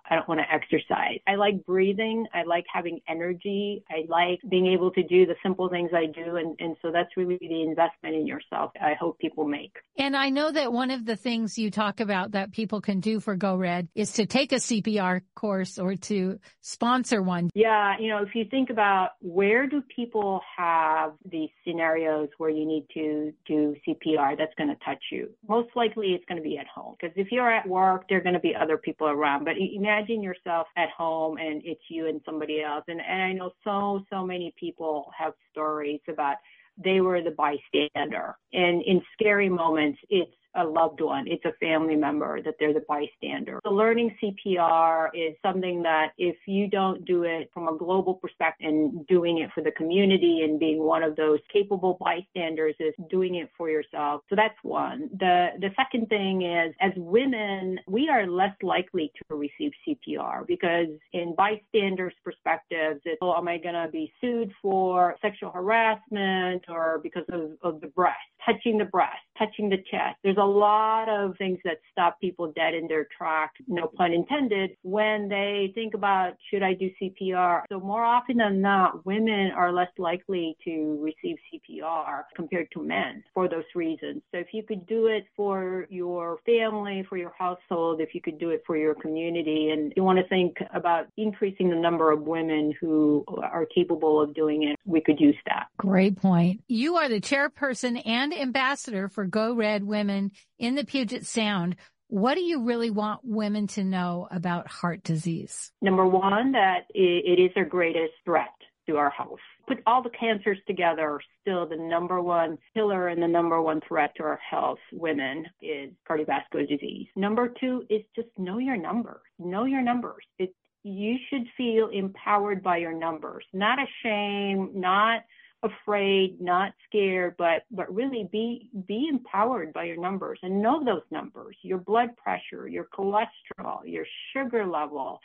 I 0.08 0.16
don't 0.16 0.28
want 0.28 0.40
to 0.40 0.52
exercise. 0.52 1.18
I 1.26 1.36
like 1.36 1.64
breathing. 1.64 2.26
I 2.34 2.42
like 2.44 2.64
having 2.72 3.00
energy. 3.08 3.84
I 3.90 4.04
like 4.08 4.40
being 4.48 4.66
able 4.66 4.90
to 4.92 5.02
do 5.02 5.26
the 5.26 5.34
simple 5.42 5.68
things 5.68 5.90
I 5.94 6.06
do. 6.06 6.36
And, 6.36 6.56
and 6.58 6.76
so 6.82 6.90
that's 6.92 7.16
really 7.16 7.38
the 7.40 7.62
investment 7.62 8.14
in 8.14 8.26
yourself 8.26 8.72
I 8.80 8.94
hope 8.98 9.18
people 9.18 9.46
make. 9.46 9.76
And 9.98 10.16
I 10.16 10.30
know 10.30 10.50
that 10.50 10.72
one 10.72 10.90
of 10.90 11.04
the 11.04 11.16
things 11.16 11.58
you 11.58 11.70
talk 11.70 12.00
about 12.00 12.32
that 12.32 12.52
people 12.52 12.80
can 12.80 13.00
do 13.00 13.20
for 13.20 13.36
Go 13.36 13.56
Red 13.56 13.88
is 13.94 14.12
to 14.14 14.26
take 14.26 14.52
a 14.52 14.56
CPR 14.56 15.22
course 15.34 15.78
or 15.78 15.94
to 15.94 16.38
sponsor 16.60 17.22
one. 17.22 17.50
Yeah. 17.54 17.96
You 17.98 18.08
know, 18.08 18.22
if 18.22 18.34
you 18.34 18.44
think 18.50 18.70
about 18.70 19.10
where 19.20 19.66
do 19.66 19.82
people 19.94 20.40
have 20.56 21.12
these 21.30 21.50
scenarios 21.66 22.28
where 22.38 22.50
you 22.50 22.66
need 22.66 22.86
to 22.94 23.32
do 23.46 23.74
CPR 23.86 24.36
that's 24.36 24.54
going 24.56 24.68
to 24.68 24.84
touch 24.84 25.02
you? 25.10 25.30
Most 25.48 25.70
likely 25.74 26.08
it's 26.08 26.24
going 26.26 26.42
to 26.42 26.42
be 26.42 26.58
at 26.58 26.66
home 26.66 26.96
because 27.00 27.14
if 27.16 27.28
you're 27.30 27.50
at 27.50 27.66
work, 27.66 28.06
they're 28.08 28.22
going 28.22 28.34
to 28.34 28.40
be 28.40 28.54
other 28.54 28.76
people 28.76 29.08
around. 29.08 29.44
But 29.44 29.54
imagine 29.94 30.22
yourself 30.22 30.66
at 30.76 30.90
home 30.90 31.36
and 31.38 31.62
it's 31.64 31.80
you 31.88 32.08
and 32.08 32.20
somebody 32.24 32.62
else. 32.62 32.84
And, 32.88 33.00
and 33.00 33.22
I 33.22 33.32
know 33.32 33.52
so, 33.62 34.04
so 34.10 34.24
many 34.24 34.52
people 34.58 35.10
have 35.16 35.32
stories 35.50 36.00
about 36.08 36.36
they 36.82 37.00
were 37.00 37.22
the 37.22 37.30
bystander. 37.30 38.36
And 38.52 38.82
in 38.82 39.00
scary 39.12 39.48
moments, 39.48 39.98
it's 40.08 40.32
a 40.56 40.64
loved 40.64 41.00
one, 41.00 41.26
it's 41.26 41.44
a 41.44 41.52
family 41.60 41.96
member, 41.96 42.42
that 42.42 42.54
they're 42.58 42.72
the 42.72 42.84
bystander. 42.88 43.60
So 43.64 43.70
learning 43.70 44.16
CPR 44.22 45.08
is 45.14 45.34
something 45.42 45.82
that 45.82 46.12
if 46.18 46.36
you 46.46 46.68
don't 46.68 47.04
do 47.04 47.24
it 47.24 47.50
from 47.52 47.68
a 47.68 47.76
global 47.76 48.14
perspective 48.14 48.68
and 48.68 49.06
doing 49.06 49.38
it 49.38 49.50
for 49.54 49.62
the 49.62 49.72
community 49.72 50.42
and 50.42 50.58
being 50.58 50.82
one 50.82 51.02
of 51.02 51.16
those 51.16 51.40
capable 51.52 51.96
bystanders 52.00 52.74
is 52.78 52.94
doing 53.10 53.36
it 53.36 53.50
for 53.56 53.68
yourself. 53.68 54.22
So 54.28 54.36
that's 54.36 54.56
one. 54.62 55.10
The 55.18 55.48
the 55.60 55.70
second 55.76 56.08
thing 56.08 56.42
is 56.42 56.74
as 56.80 56.92
women, 56.96 57.78
we 57.86 58.08
are 58.08 58.26
less 58.26 58.54
likely 58.62 59.12
to 59.16 59.36
receive 59.36 59.72
CPR 59.86 60.46
because 60.46 60.88
in 61.12 61.34
bystanders 61.36 62.14
perspectives, 62.22 63.00
it's, 63.04 63.18
oh, 63.20 63.36
am 63.36 63.48
I 63.48 63.58
going 63.58 63.74
to 63.74 63.88
be 63.90 64.12
sued 64.20 64.52
for 64.62 65.16
sexual 65.20 65.50
harassment 65.50 66.64
or 66.68 67.00
because 67.02 67.24
of, 67.30 67.52
of 67.62 67.80
the 67.80 67.88
breast, 67.88 68.18
touching 68.44 68.78
the 68.78 68.84
breast, 68.84 69.22
touching 69.38 69.68
the 69.68 69.78
chest. 69.90 70.16
There's 70.22 70.36
a 70.36 70.43
a 70.44 70.46
lot 70.46 71.08
of 71.08 71.36
things 71.38 71.58
that 71.64 71.78
stop 71.90 72.20
people 72.20 72.52
dead 72.54 72.74
in 72.74 72.86
their 72.86 73.06
tracks, 73.16 73.58
no 73.66 73.86
pun 73.86 74.12
intended, 74.12 74.76
when 74.82 75.28
they 75.28 75.72
think 75.74 75.94
about 75.94 76.34
should 76.50 76.62
I 76.62 76.74
do 76.74 76.90
CPR. 77.00 77.62
So 77.70 77.80
more 77.80 78.04
often 78.04 78.36
than 78.36 78.60
not, 78.60 79.06
women 79.06 79.52
are 79.56 79.72
less 79.72 79.88
likely 79.96 80.56
to 80.64 80.98
receive 81.00 81.36
CPR 81.48 82.24
compared 82.36 82.68
to 82.72 82.82
men 82.82 83.24
for 83.32 83.48
those 83.48 83.64
reasons. 83.74 84.22
So 84.32 84.38
if 84.38 84.48
you 84.52 84.62
could 84.62 84.86
do 84.86 85.06
it 85.06 85.24
for 85.34 85.86
your 85.88 86.38
family, 86.44 87.06
for 87.08 87.16
your 87.16 87.32
household, 87.38 88.00
if 88.02 88.14
you 88.14 88.20
could 88.20 88.38
do 88.38 88.50
it 88.50 88.62
for 88.66 88.76
your 88.76 88.94
community, 88.94 89.70
and 89.70 89.92
you 89.96 90.02
want 90.02 90.18
to 90.18 90.28
think 90.28 90.58
about 90.74 91.06
increasing 91.16 91.70
the 91.70 91.76
number 91.76 92.10
of 92.10 92.22
women 92.22 92.74
who 92.80 93.24
are 93.42 93.66
capable 93.74 94.20
of 94.20 94.34
doing 94.34 94.64
it, 94.64 94.78
we 94.84 95.00
could 95.00 95.18
use 95.18 95.36
that. 95.46 95.68
Great 95.78 96.16
point. 96.16 96.62
You 96.68 96.96
are 96.96 97.08
the 97.08 97.20
chairperson 97.20 98.02
and 98.06 98.34
ambassador 98.34 99.08
for 99.08 99.24
Go 99.24 99.54
Red 99.54 99.84
Women 99.84 100.32
in 100.58 100.74
the 100.74 100.84
Puget 100.84 101.26
Sound, 101.26 101.76
what 102.08 102.34
do 102.34 102.42
you 102.42 102.62
really 102.64 102.90
want 102.90 103.20
women 103.24 103.66
to 103.68 103.84
know 103.84 104.28
about 104.30 104.68
heart 104.68 105.02
disease? 105.02 105.72
Number 105.82 106.06
one, 106.06 106.52
that 106.52 106.84
it 106.94 107.40
is 107.40 107.50
our 107.56 107.64
greatest 107.64 108.12
threat 108.24 108.52
to 108.86 108.96
our 108.96 109.10
health. 109.10 109.38
Put 109.66 109.78
all 109.86 110.02
the 110.02 110.10
cancers 110.10 110.58
together, 110.66 111.18
still 111.40 111.66
the 111.66 111.76
number 111.76 112.20
one 112.20 112.58
killer 112.74 113.08
and 113.08 113.22
the 113.22 113.28
number 113.28 113.60
one 113.62 113.80
threat 113.88 114.12
to 114.16 114.22
our 114.22 114.38
health, 114.48 114.78
women, 114.92 115.46
is 115.62 115.90
cardiovascular 116.08 116.68
disease. 116.68 117.06
Number 117.16 117.52
two 117.60 117.84
is 117.88 118.02
just 118.14 118.28
know 118.36 118.58
your 118.58 118.76
numbers. 118.76 119.22
Know 119.38 119.64
your 119.64 119.82
numbers. 119.82 120.22
It, 120.38 120.54
you 120.82 121.16
should 121.30 121.46
feel 121.56 121.88
empowered 121.88 122.62
by 122.62 122.76
your 122.76 122.92
numbers, 122.92 123.44
not 123.54 123.78
ashamed, 123.78 124.74
not 124.74 125.22
afraid, 125.64 126.40
not 126.40 126.72
scared, 126.86 127.34
but 127.38 127.64
but 127.70 127.92
really 127.92 128.28
be 128.30 128.70
be 128.86 129.08
empowered 129.10 129.72
by 129.72 129.84
your 129.84 130.00
numbers 130.00 130.38
and 130.42 130.62
know 130.62 130.84
those 130.84 131.02
numbers. 131.10 131.56
Your 131.62 131.78
blood 131.78 132.10
pressure, 132.16 132.68
your 132.68 132.84
cholesterol, 132.96 133.80
your 133.84 134.06
sugar 134.32 134.66
level, 134.66 135.20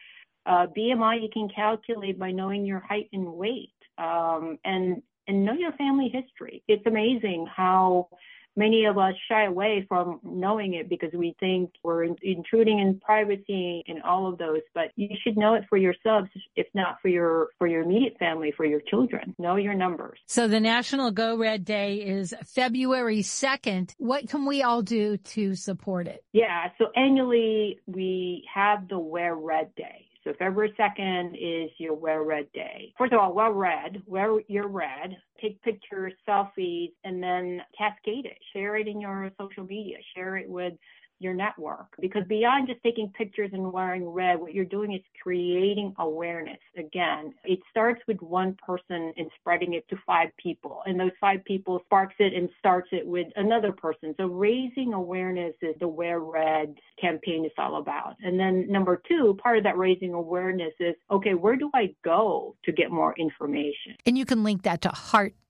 uh, 0.46 0.68
BMI 0.76 1.22
you 1.22 1.30
can 1.32 1.50
calculate 1.50 2.18
by 2.18 2.32
knowing 2.32 2.66
your 2.66 2.80
height 2.80 3.10
and 3.14 3.26
weight, 3.34 3.74
um, 3.98 4.58
and 4.66 5.02
and 5.28 5.46
know 5.46 5.54
your 5.54 5.74
family 5.74 6.10
history. 6.10 6.64
It's 6.68 6.86
amazing 6.88 7.48
how 7.56 8.10
many 8.60 8.86
of 8.86 8.98
us 8.98 9.14
shy 9.30 9.46
away 9.46 9.86
from 9.88 10.20
knowing 10.22 10.74
it 10.74 10.90
because 10.90 11.12
we 11.14 11.36
think 11.40 11.72
we're 11.82 12.04
intruding 12.04 12.80
in 12.80 13.00
privacy 13.00 13.84
and 13.88 14.04
all 14.04 14.28
of 14.28 14.38
those. 14.38 14.62
But 14.76 14.92
you 14.98 15.10
should 15.24 15.38
know 15.38 15.54
it 15.54 15.64
for 15.70 15.78
yourselves, 15.78 16.30
if 16.56 16.68
not 16.74 16.98
for 17.02 17.08
your 17.08 17.48
for 17.58 17.68
your 17.68 17.82
immediate 17.84 18.18
family, 18.20 18.52
for 18.56 18.66
your 18.66 18.82
children. 18.82 19.34
Know 19.40 19.56
your 19.56 19.74
numbers. 19.74 20.20
So 20.28 20.48
the 20.48 20.60
National 20.60 21.12
Go 21.12 21.38
Red 21.38 21.64
Day 21.64 21.96
is 21.96 22.36
February 22.46 23.22
second. 23.22 23.96
What 23.98 24.28
can 24.30 24.46
we 24.46 24.62
all 24.62 24.82
do 24.82 25.18
to 25.18 25.56
support 25.56 26.08
it? 26.08 26.24
Yeah. 26.34 26.70
So 26.78 26.88
annually 26.96 27.80
we 27.88 28.46
have 28.54 28.90
the 28.90 29.00
Wear 29.00 29.36
Red 29.36 29.74
Day. 29.76 30.09
So 30.30 30.36
February 30.38 30.72
2nd 30.80 31.34
is 31.34 31.72
your 31.80 31.96
Wear 31.96 32.22
Red 32.22 32.52
Day. 32.54 32.94
First 33.00 33.14
of 33.14 33.20
all, 33.20 33.34
wear 33.34 33.52
red, 33.52 34.04
wear 34.06 34.40
your 34.48 34.68
red, 34.68 35.18
take 35.42 35.60
pictures, 35.64 36.14
selfies, 36.28 36.92
and 37.04 37.24
then 37.24 37.62
cascade 37.76 38.28
it. 38.28 38.38
Share 38.54 38.78
it 38.78 38.88
in 38.88 39.02
your 39.02 39.32
social 39.42 39.64
media. 39.64 39.98
Share 40.16 40.38
it 40.38 40.48
with 40.48 40.74
your 41.20 41.34
network 41.34 41.88
because 42.00 42.24
beyond 42.28 42.68
just 42.68 42.82
taking 42.84 43.10
pictures 43.10 43.50
and 43.54 43.72
wearing 43.72 44.08
red, 44.08 44.40
what 44.40 44.54
you're 44.54 44.66
doing 44.66 44.94
is 44.94 45.02
creating 45.22 45.94
awareness. 46.00 46.60
Again, 46.78 47.34
it 47.44 47.60
starts 47.70 48.02
with 48.08 48.22
one 48.22 48.58
person 48.66 49.14
and 49.18 49.30
spreading 49.40 49.74
it 49.74 49.88
to 49.90 49.98
five 50.06 50.30
people, 50.38 50.82
and 50.86 51.00
those 51.00 51.12
five 51.20 51.44
people 51.46 51.82
sparks 51.86 52.16
it 52.20 52.34
and 52.34 52.50
starts 52.58 52.90
it 52.92 53.06
with 53.06 53.28
another 53.36 53.72
person. 53.72 54.14
So 54.18 54.28
raising 54.28 54.94
awareness 54.94 55.54
is 55.62 55.76
the 55.80 55.88
Wear 55.88 56.20
Red 56.20 56.76
campaign 57.00 57.46
is 57.46 57.52
all 57.58 57.78
about. 57.78 58.16
And 58.22 58.40
then 58.40 58.66
number 58.70 59.02
two, 59.08 59.38
part 59.42 59.58
of 59.58 59.64
that 59.64 59.78
raising 59.78 60.14
awareness 60.14 60.74
is 60.80 60.96
okay, 61.12 61.34
where 61.34 61.56
do 61.56 61.70
I 61.74 61.96
go 62.04 62.56
to 62.66 62.72
get 62.72 62.92
more 62.92 63.14
information? 63.18 63.96
And 64.06 64.18
you 64.18 64.26
can 64.26 64.44
link 64.44 64.64
that 64.64 64.82
to 64.82 64.90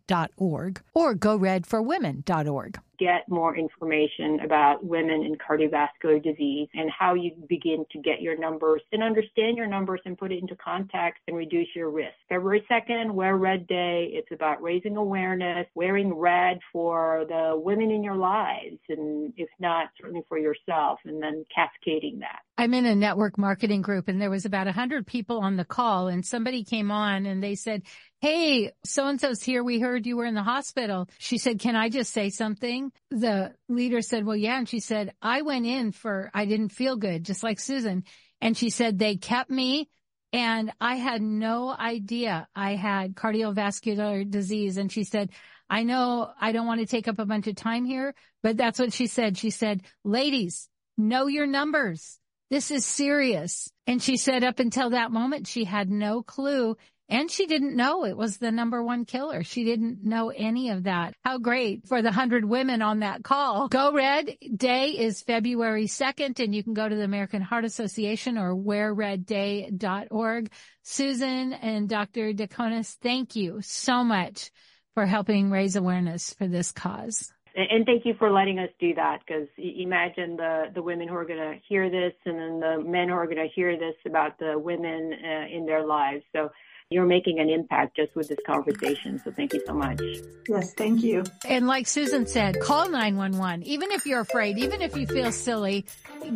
heart.org 0.09 0.81
or 0.93 1.15
goredforwomen.org 1.15 2.79
get 2.99 3.27
more 3.29 3.55
information 3.55 4.41
about 4.43 4.83
women 4.83 5.23
and 5.23 5.39
cardiovascular 5.39 6.21
disease 6.21 6.67
and 6.73 6.91
how 6.91 7.13
you 7.13 7.31
begin 7.47 7.85
to 7.91 7.99
get 7.99 8.21
your 8.21 8.37
numbers 8.37 8.81
and 8.91 9.01
understand 9.01 9.55
your 9.55 9.67
numbers 9.67 10.01
and 10.05 10.17
put 10.17 10.31
it 10.31 10.41
into 10.41 10.55
context 10.57 11.21
and 11.27 11.37
reduce 11.37 11.67
your 11.73 11.89
risk. 11.89 12.13
February 12.27 12.65
2nd, 12.69 13.11
Wear 13.11 13.37
Red 13.37 13.65
Day. 13.67 14.09
It's 14.11 14.31
about 14.31 14.61
raising 14.61 14.97
awareness, 14.97 15.65
wearing 15.75 16.13
red 16.13 16.59
for 16.73 17.23
the 17.29 17.53
women 17.55 17.89
in 17.89 18.03
your 18.03 18.17
lives, 18.17 18.79
and 18.89 19.33
if 19.37 19.49
not, 19.59 19.87
certainly 19.99 20.23
for 20.27 20.37
yourself, 20.37 20.99
and 21.05 21.23
then 21.23 21.45
cascading 21.55 22.19
that. 22.19 22.41
I'm 22.57 22.73
in 22.73 22.85
a 22.85 22.95
network 22.95 23.37
marketing 23.37 23.81
group 23.81 24.09
and 24.09 24.21
there 24.21 24.29
was 24.29 24.43
about 24.43 24.65
100 24.65 25.07
people 25.07 25.39
on 25.39 25.55
the 25.55 25.63
call 25.63 26.09
and 26.09 26.25
somebody 26.25 26.65
came 26.65 26.91
on 26.91 27.25
and 27.25 27.41
they 27.41 27.55
said, 27.55 27.83
Hey, 28.21 28.71
so 28.83 29.07
and 29.07 29.19
so's 29.19 29.41
here. 29.41 29.63
We 29.63 29.79
heard 29.79 30.05
you 30.05 30.17
were 30.17 30.25
in 30.25 30.33
the 30.33 30.43
hospital. 30.43 31.07
She 31.19 31.37
said, 31.37 31.59
can 31.59 31.77
I 31.77 31.87
just 31.87 32.11
say 32.11 32.29
something? 32.29 32.91
The 33.11 33.53
leader 33.69 34.01
said, 34.01 34.25
well, 34.25 34.35
yeah. 34.35 34.57
And 34.57 34.67
she 34.67 34.81
said, 34.81 35.13
I 35.21 35.41
went 35.41 35.65
in 35.65 35.93
for, 35.93 36.29
I 36.33 36.45
didn't 36.45 36.69
feel 36.69 36.97
good, 36.97 37.23
just 37.23 37.43
like 37.43 37.61
Susan. 37.61 38.03
And 38.41 38.57
she 38.57 38.69
said, 38.71 38.99
they 38.99 39.15
kept 39.15 39.49
me 39.49 39.89
and 40.33 40.71
I 40.81 40.95
had 40.95 41.21
no 41.21 41.69
idea 41.69 42.47
I 42.55 42.75
had 42.75 43.15
cardiovascular 43.15 44.29
disease. 44.29 44.77
And 44.77 44.91
she 44.91 45.03
said, 45.05 45.29
I 45.69 45.83
know 45.83 46.29
I 46.39 46.51
don't 46.51 46.67
want 46.67 46.81
to 46.81 46.87
take 46.87 47.07
up 47.07 47.19
a 47.19 47.25
bunch 47.25 47.47
of 47.47 47.55
time 47.55 47.85
here, 47.85 48.13
but 48.43 48.57
that's 48.57 48.79
what 48.79 48.93
she 48.93 49.07
said. 49.07 49.37
She 49.37 49.49
said, 49.49 49.83
ladies, 50.03 50.67
know 50.97 51.27
your 51.27 51.47
numbers. 51.47 52.19
This 52.49 52.69
is 52.71 52.85
serious. 52.85 53.69
And 53.87 54.01
she 54.01 54.17
said 54.17 54.43
up 54.43 54.59
until 54.59 54.89
that 54.91 55.11
moment, 55.11 55.47
she 55.47 55.63
had 55.63 55.89
no 55.89 56.21
clue. 56.21 56.75
And 57.09 57.31
she 57.31 57.47
didn't 57.47 57.75
know 57.75 58.05
it 58.05 58.15
was 58.15 58.37
the 58.37 58.51
number 58.51 58.83
one 58.83 59.03
killer. 59.03 59.43
She 59.43 59.63
didn't 59.63 60.03
know 60.03 60.29
any 60.29 60.69
of 60.69 60.83
that. 60.83 61.15
How 61.25 61.39
great 61.39 61.87
for 61.87 62.03
the 62.03 62.11
hundred 62.11 62.45
women 62.45 62.83
on 62.83 62.99
that 62.99 63.23
call. 63.23 63.67
Go 63.67 63.91
Red 63.91 64.37
Day 64.55 64.89
is 64.89 65.23
February 65.23 65.85
2nd 65.85 66.39
and 66.39 66.53
you 66.53 66.63
can 66.63 66.75
go 66.75 66.87
to 66.87 66.95
the 66.95 67.03
American 67.03 67.41
Heart 67.41 67.65
Association 67.65 68.37
or 68.37 68.55
wearredday.org. 68.55 70.51
Susan 70.83 71.53
and 71.53 71.89
Dr. 71.89 72.31
Dacones, 72.33 72.95
thank 73.01 73.35
you 73.35 73.59
so 73.61 74.03
much 74.03 74.51
for 74.93 75.07
helping 75.07 75.49
raise 75.49 75.75
awareness 75.75 76.35
for 76.35 76.47
this 76.47 76.71
cause. 76.71 77.33
And 77.55 77.85
thank 77.85 78.05
you 78.05 78.13
for 78.19 78.31
letting 78.31 78.59
us 78.59 78.69
do 78.79 78.93
that 78.93 79.19
because 79.25 79.47
imagine 79.57 80.37
the, 80.37 80.65
the 80.73 80.83
women 80.83 81.07
who 81.07 81.15
are 81.15 81.25
going 81.25 81.39
to 81.39 81.55
hear 81.67 81.89
this 81.89 82.13
and 82.25 82.37
then 82.37 82.59
the 82.59 82.83
men 82.87 83.09
who 83.09 83.15
are 83.15 83.25
going 83.25 83.37
to 83.37 83.49
hear 83.53 83.77
this 83.77 83.95
about 84.05 84.37
the 84.37 84.57
women 84.57 85.11
uh, 85.13 85.47
in 85.51 85.65
their 85.65 85.85
lives. 85.85 86.23
So 86.33 86.51
you're 86.91 87.05
making 87.05 87.39
an 87.39 87.49
impact 87.49 87.95
just 87.95 88.15
with 88.15 88.29
this 88.29 88.39
conversation. 88.47 89.21
So 89.23 89.31
thank 89.31 89.53
you 89.53 89.61
so 89.67 89.73
much. 89.73 90.01
Yes, 90.47 90.73
thank 90.73 91.03
you. 91.03 91.23
And 91.47 91.67
like 91.67 91.85
Susan 91.85 92.25
said, 92.25 92.59
call 92.59 92.89
911. 92.89 93.63
Even 93.63 93.91
if 93.91 94.07
you're 94.07 94.21
afraid, 94.21 94.57
even 94.57 94.81
if 94.81 94.97
you 94.97 95.05
feel 95.05 95.31
silly, 95.31 95.85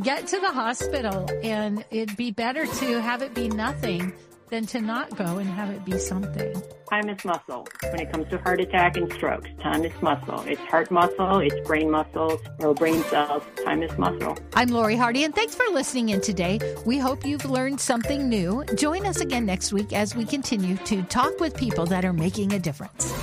get 0.03 0.27
to 0.27 0.39
the 0.39 0.51
hospital 0.51 1.27
and 1.41 1.83
it'd 1.89 2.15
be 2.17 2.29
better 2.29 2.67
to 2.67 3.01
have 3.01 3.23
it 3.23 3.33
be 3.33 3.49
nothing 3.49 4.13
than 4.49 4.65
to 4.67 4.81
not 4.81 5.15
go 5.15 5.37
and 5.37 5.49
have 5.49 5.69
it 5.69 5.83
be 5.85 5.97
something. 5.97 6.53
Time 6.89 7.09
is 7.09 7.23
muscle. 7.25 7.67
When 7.81 7.99
it 7.99 8.11
comes 8.11 8.29
to 8.29 8.37
heart 8.39 8.61
attack 8.61 8.97
and 8.97 9.11
strokes, 9.13 9.49
time 9.61 9.83
is 9.83 9.93
muscle. 10.01 10.41
It's 10.41 10.61
heart 10.61 10.91
muscle, 10.91 11.39
it's 11.39 11.67
brain 11.67 11.89
muscle, 11.89 12.39
or 12.59 12.73
brain 12.73 13.01
cells. 13.03 13.43
Time 13.63 13.81
is 13.83 13.97
muscle. 13.97 14.37
I'm 14.53 14.69
Lori 14.69 14.95
Hardy, 14.95 15.23
and 15.23 15.33
thanks 15.33 15.55
for 15.55 15.65
listening 15.71 16.09
in 16.09 16.21
today. 16.21 16.59
We 16.85 16.99
hope 16.99 17.25
you've 17.25 17.45
learned 17.45 17.79
something 17.79 18.29
new. 18.29 18.63
Join 18.75 19.05
us 19.05 19.21
again 19.21 19.45
next 19.45 19.73
week 19.73 19.93
as 19.93 20.15
we 20.15 20.25
continue 20.25 20.77
to 20.77 21.03
talk 21.03 21.39
with 21.39 21.55
people 21.55 21.85
that 21.87 22.05
are 22.05 22.13
making 22.13 22.53
a 22.53 22.59
difference. 22.59 23.13